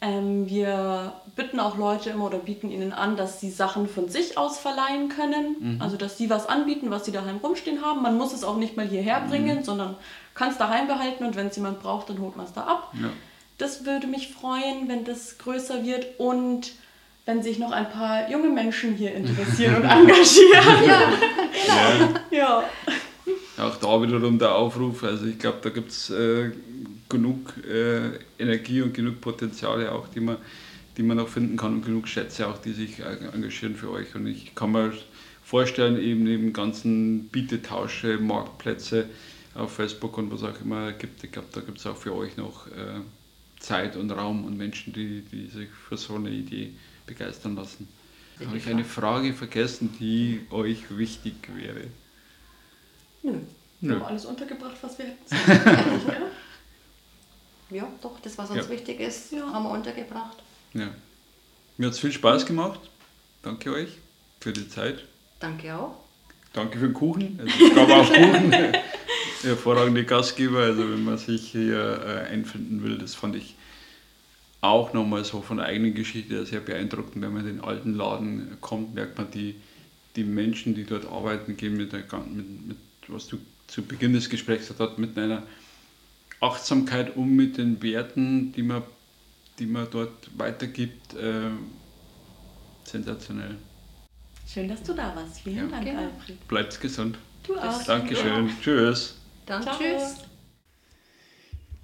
Ähm, 0.00 0.48
wir 0.48 1.14
bitten 1.34 1.58
auch 1.58 1.76
Leute 1.76 2.10
immer 2.10 2.26
oder 2.26 2.38
bieten 2.38 2.70
ihnen 2.70 2.92
an, 2.92 3.16
dass 3.16 3.40
sie 3.40 3.50
Sachen 3.50 3.88
von 3.88 4.08
sich 4.08 4.38
aus 4.38 4.58
verleihen 4.58 5.08
können. 5.08 5.56
Mhm. 5.58 5.82
Also, 5.82 5.96
dass 5.96 6.16
sie 6.16 6.30
was 6.30 6.46
anbieten, 6.46 6.90
was 6.90 7.06
sie 7.06 7.12
daheim 7.12 7.38
rumstehen 7.38 7.82
haben. 7.82 8.02
Man 8.02 8.16
muss 8.16 8.32
es 8.32 8.44
auch 8.44 8.56
nicht 8.56 8.76
mal 8.76 8.86
hierher 8.86 9.20
mhm. 9.20 9.30
bringen, 9.30 9.64
sondern 9.64 9.96
kann 10.34 10.50
es 10.50 10.58
daheim 10.58 10.86
behalten 10.86 11.24
und 11.24 11.34
wenn 11.34 11.48
es 11.48 11.56
jemand 11.56 11.80
braucht, 11.80 12.10
dann 12.10 12.20
holt 12.20 12.36
man 12.36 12.46
es 12.46 12.52
da 12.52 12.62
ab. 12.62 12.92
Ja. 13.00 13.10
Das 13.58 13.84
würde 13.84 14.06
mich 14.06 14.32
freuen, 14.32 14.88
wenn 14.88 15.04
das 15.04 15.38
größer 15.38 15.84
wird 15.84 16.20
und 16.20 16.72
wenn 17.26 17.42
sich 17.42 17.58
noch 17.58 17.72
ein 17.72 17.90
paar 17.90 18.30
junge 18.30 18.48
Menschen 18.48 18.94
hier 18.94 19.14
interessieren 19.20 19.76
und 19.76 19.84
engagieren. 19.84 20.64
ja, 20.86 21.10
genau. 21.98 22.14
Ja. 22.30 22.30
ja. 22.30 22.64
Auch 23.58 23.76
da 23.76 24.02
wiederum 24.02 24.38
der 24.38 24.54
Aufruf. 24.54 25.04
Also, 25.04 25.26
ich 25.26 25.38
glaube, 25.38 25.58
da 25.62 25.70
gibt 25.70 25.90
es. 25.90 26.10
Äh, 26.10 26.52
genug 27.08 27.54
äh, 27.66 28.18
Energie 28.38 28.82
und 28.82 28.94
genug 28.94 29.20
Potenziale 29.20 29.92
auch, 29.92 30.08
die 30.08 30.20
man, 30.20 30.38
die 30.96 31.02
man 31.02 31.16
noch 31.16 31.28
finden 31.28 31.56
kann 31.56 31.74
und 31.74 31.84
genug 31.84 32.08
Schätze 32.08 32.48
auch, 32.48 32.58
die 32.58 32.72
sich 32.72 33.00
engagieren 33.00 33.76
für 33.76 33.90
euch. 33.90 34.14
Und 34.14 34.26
ich 34.26 34.54
kann 34.54 34.72
mir 34.72 34.92
vorstellen, 35.42 36.00
eben 36.00 36.24
neben 36.24 36.52
ganzen 36.52 37.28
Bietetausche, 37.28 38.18
Marktplätze 38.18 39.08
auf 39.54 39.72
Facebook 39.72 40.18
und 40.18 40.30
was 40.32 40.42
auch 40.42 40.60
immer 40.60 40.92
gibt, 40.92 41.22
ich 41.24 41.32
glaube, 41.32 41.48
da 41.52 41.60
gibt 41.60 41.78
es 41.78 41.86
auch 41.86 41.96
für 41.96 42.14
euch 42.14 42.36
noch 42.36 42.66
äh, 42.68 43.00
Zeit 43.58 43.96
und 43.96 44.10
Raum 44.10 44.44
und 44.44 44.56
Menschen, 44.56 44.92
die, 44.92 45.22
die 45.22 45.46
sich 45.46 45.68
für 45.88 45.96
so 45.96 46.16
eine 46.16 46.30
Idee 46.30 46.72
begeistern 47.06 47.56
lassen. 47.56 47.88
Habe 48.44 48.58
ich 48.58 48.66
eine 48.68 48.84
Frage 48.84 49.32
vergessen, 49.32 49.96
die 49.98 50.46
euch 50.50 50.96
wichtig 50.96 51.34
wäre? 51.54 51.84
Nö. 53.22 53.40
Wir 53.80 53.94
haben 53.94 54.02
alles 54.02 54.26
untergebracht, 54.26 54.76
was 54.82 54.98
wir 54.98 55.06
hätten. 55.30 56.22
Ja, 57.70 57.88
doch, 58.00 58.20
das, 58.20 58.38
was 58.38 58.50
uns 58.50 58.64
ja. 58.64 58.70
wichtig 58.70 59.00
ist, 59.00 59.32
ja. 59.32 59.50
haben 59.52 59.64
wir 59.64 59.70
untergebracht. 59.70 60.36
Ja. 60.74 60.88
Mir 61.76 61.86
hat 61.86 61.94
es 61.94 61.98
viel 61.98 62.12
Spaß 62.12 62.46
gemacht. 62.46 62.80
Danke 63.42 63.72
euch 63.72 63.98
für 64.40 64.52
die 64.52 64.68
Zeit. 64.68 65.04
Danke 65.40 65.74
auch. 65.74 65.96
Danke 66.52 66.78
für 66.78 66.86
den 66.86 66.94
Kuchen. 66.94 67.38
Also, 67.42 67.66
es 67.66 67.74
gab 67.74 67.90
auch 67.90 68.08
Kuchen. 68.08 68.52
Hervorragende 69.42 70.04
Gastgeber. 70.04 70.60
Also, 70.60 70.90
wenn 70.90 71.04
man 71.04 71.18
sich 71.18 71.50
hier 71.50 72.24
äh, 72.28 72.32
einfinden 72.32 72.82
will, 72.82 72.98
das 72.98 73.14
fand 73.14 73.36
ich 73.36 73.56
auch 74.66 74.92
nochmal 74.92 75.24
so 75.24 75.40
von 75.40 75.58
der 75.58 75.66
eigenen 75.66 75.94
Geschichte 75.94 76.44
sehr 76.46 76.60
beeindruckend. 76.60 77.22
Wenn 77.22 77.32
man 77.32 77.46
in 77.46 77.56
den 77.56 77.64
alten 77.64 77.94
Laden 77.94 78.56
kommt, 78.60 78.94
merkt 78.94 79.18
man 79.18 79.30
die, 79.30 79.56
die 80.16 80.24
Menschen, 80.24 80.74
die 80.74 80.84
dort 80.84 81.06
arbeiten, 81.06 81.56
gehen 81.56 81.76
mit, 81.76 81.92
der, 81.92 82.04
mit, 82.32 82.68
mit 82.68 82.76
was 83.08 83.26
du 83.26 83.38
zu 83.66 83.82
Beginn 83.82 84.12
des 84.12 84.28
Gesprächs 84.28 84.68
gesagt 84.68 84.98
mit 84.98 85.18
einer 85.18 85.42
Achtsamkeit 86.40 87.16
um 87.16 87.34
mit 87.34 87.56
den 87.56 87.82
Werten, 87.82 88.52
die 88.52 88.62
man, 88.62 88.82
die 89.58 89.66
man 89.66 89.88
dort 89.90 90.30
weitergibt, 90.36 91.14
äh, 91.14 91.50
sensationell. 92.84 93.56
Schön, 94.46 94.68
dass 94.68 94.82
du 94.82 94.94
da 94.94 95.14
warst. 95.16 95.40
Vielen 95.40 95.70
ja. 95.70 95.80
Dank. 95.80 95.88
Alfred. 95.88 96.48
Bleibt 96.48 96.80
gesund. 96.80 97.18
Du 97.46 97.56
auch. 97.56 97.82
Dankeschön. 97.84 98.46
Ja. 98.46 98.54
Tschüss. 98.62 99.16
Dann 99.46 99.62
Ciao. 99.62 99.76
tschüss. 99.76 100.26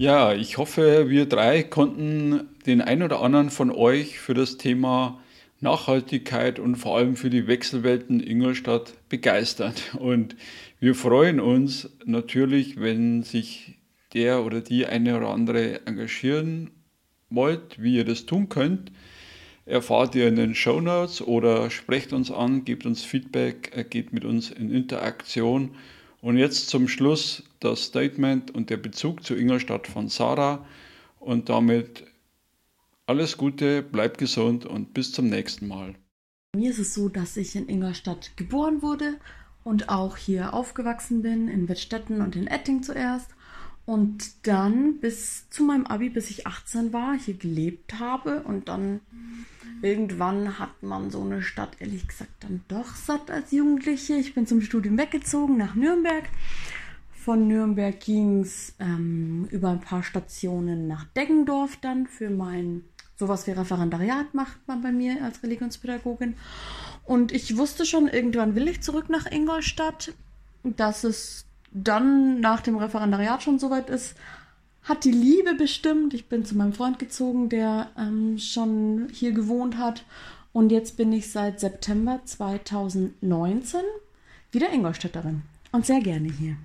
Ja, 0.03 0.35
ich 0.35 0.59
hoffe, 0.59 1.11
wir 1.11 1.27
drei 1.27 1.63
konnten 1.63 2.49
den 2.67 2.81
ein 2.81 3.05
oder 3.05 3.23
anderen 3.23 3.51
von 3.51 3.71
euch 3.71 4.19
für 4.19 4.35
das 4.35 4.57
Thema 4.57 5.23
Nachhaltigkeit 5.61 6.59
und 6.59 6.75
vor 6.75 6.97
allem 6.97 7.15
für 7.15 7.31
die 7.31 7.47
Wechselwelten 7.47 8.19
Ingolstadt 8.19 8.95
begeistern. 9.09 9.75
Und 10.01 10.35
wir 10.81 10.97
freuen 10.97 11.39
uns 11.39 11.89
natürlich, 12.05 12.81
wenn 12.81 13.23
sich 13.23 13.79
der 14.13 14.45
oder 14.45 14.61
die 14.61 14.87
eine 14.87 15.17
oder 15.17 15.29
andere 15.29 15.87
engagieren 15.87 16.73
wollt, 17.31 17.81
wie 17.81 17.95
ihr 17.95 18.05
das 18.05 18.27
tun 18.27 18.49
könnt, 18.49 18.91
erfahrt 19.67 20.17
ihr 20.17 20.27
in 20.27 20.35
den 20.35 20.57
Show 20.57 20.81
Notes 20.81 21.23
oder 21.23 21.71
sprecht 21.71 22.13
uns 22.13 22.33
an, 22.33 22.65
gebt 22.65 22.87
uns 22.87 23.05
Feedback, 23.05 23.71
äh, 23.77 23.85
geht 23.85 24.13
mit 24.13 24.25
uns 24.25 24.51
in 24.51 24.73
Interaktion. 24.73 25.77
Und 26.23 26.39
jetzt 26.39 26.69
zum 26.69 26.87
Schluss 26.87 27.43
das 27.59 27.83
Statement 27.83 28.53
und 28.53 28.71
der 28.71 28.77
Bezug 28.77 29.25
zu 29.25 29.35
Ingolstadt 29.35 29.89
von 29.89 30.09
Sarah 30.09 30.65
und 31.19 31.49
damit 31.49 32.05
alles 33.07 33.37
Gute, 33.37 33.83
bleibt 33.83 34.19
gesund 34.19 34.65
und 34.65 34.95
bis 34.95 35.11
zum 35.11 35.29
nächsten 35.29 35.67
Mal. 35.67 35.97
Mir 36.55 36.71
ist 36.71 36.79
es 36.79 36.95
so, 36.95 37.09
dass 37.09 37.37
ich 37.37 37.57
in 37.57 37.69
Ingolstadt 37.69 38.37
geboren 38.37 38.83
wurde 38.83 39.19
und 39.65 39.89
auch 39.89 40.17
hier 40.17 40.55
aufgewachsen 40.55 41.23
bin, 41.23 41.49
in 41.49 41.69
Wettstetten 41.69 42.21
und 42.21 42.37
in 42.37 42.47
Etting 42.47 42.85
zuerst 42.85 43.33
und 43.85 44.47
dann 44.47 44.99
bis 44.99 45.49
zu 45.51 45.65
meinem 45.65 45.87
Abi, 45.87 46.09
bis 46.09 46.31
ich 46.31 46.47
18 46.47 46.93
war, 46.93 47.19
hier 47.19 47.35
gelebt 47.35 47.99
habe 47.99 48.43
und 48.43 48.69
dann 48.69 49.01
irgendwann 49.83 50.59
hat 50.59 50.83
man 50.83 51.11
so 51.11 51.23
eine 51.23 51.43
Stadt 51.43 51.77
ehrlich 51.81 52.07
gesagt 52.07 52.31
dann 52.41 52.63
doch 52.69 52.95
satt 52.95 53.31
als 53.31 53.51
Jugendliche. 53.51 54.15
Ich 54.15 54.35
bin 54.35 54.47
zum 54.47 54.63
Studium 54.63 54.97
weggezogen 54.99 55.57
nach 55.57 55.75
Nürnberg. 55.75 56.25
Von 57.13 57.49
Nürnberg 57.49 57.99
ging 58.01 58.41
es 58.41 58.75
ähm, 58.79 59.47
über 59.51 59.71
ein 59.71 59.81
paar 59.81 60.03
Stationen 60.03 60.87
nach 60.89 61.05
Deggendorf 61.15 61.77
dann 61.81 62.07
für 62.07 62.31
mein 62.31 62.85
sowas 63.17 63.47
wie 63.47 63.53
Referendariat 63.53 64.35
macht 64.35 64.59
man 64.67 64.83
bei 64.83 64.91
mir 64.91 65.23
als 65.23 65.43
Religionspädagogin. 65.45 66.35
Und 67.05 67.31
ich 67.31 67.57
wusste 67.57 67.87
schon, 67.87 68.09
irgendwann 68.09 68.55
will 68.57 68.67
ich 68.67 68.81
zurück 68.81 69.09
nach 69.09 69.31
Ingolstadt. 69.31 70.13
Das 70.65 71.05
ist 71.05 71.47
dann 71.73 72.41
nach 72.41 72.61
dem 72.61 72.77
Referendariat 72.77 73.43
schon 73.43 73.59
soweit 73.59 73.91
ist, 73.91 74.15
hat 74.83 75.05
die 75.05 75.13
Liebe 75.13 75.55
bestimmt. 75.55 76.13
Ich 76.15 76.27
bin 76.27 76.45
zu 76.45 76.57
meinem 76.57 76.73
Freund 76.73 76.99
gezogen, 76.99 77.49
der 77.49 77.91
ähm, 77.97 78.39
schon 78.39 79.09
hier 79.13 79.33
gewohnt 79.33 79.79
hat. 79.79 80.05
Und 80.53 80.71
jetzt 80.71 80.97
bin 80.97 81.13
ich 81.13 81.31
seit 81.31 81.61
September 81.61 82.21
2019 82.25 83.81
wieder 84.51 84.71
Ingolstädterin 84.71 85.43
und 85.71 85.87
sehr 85.87 86.01
gerne 86.01 86.31
hier. 86.31 86.57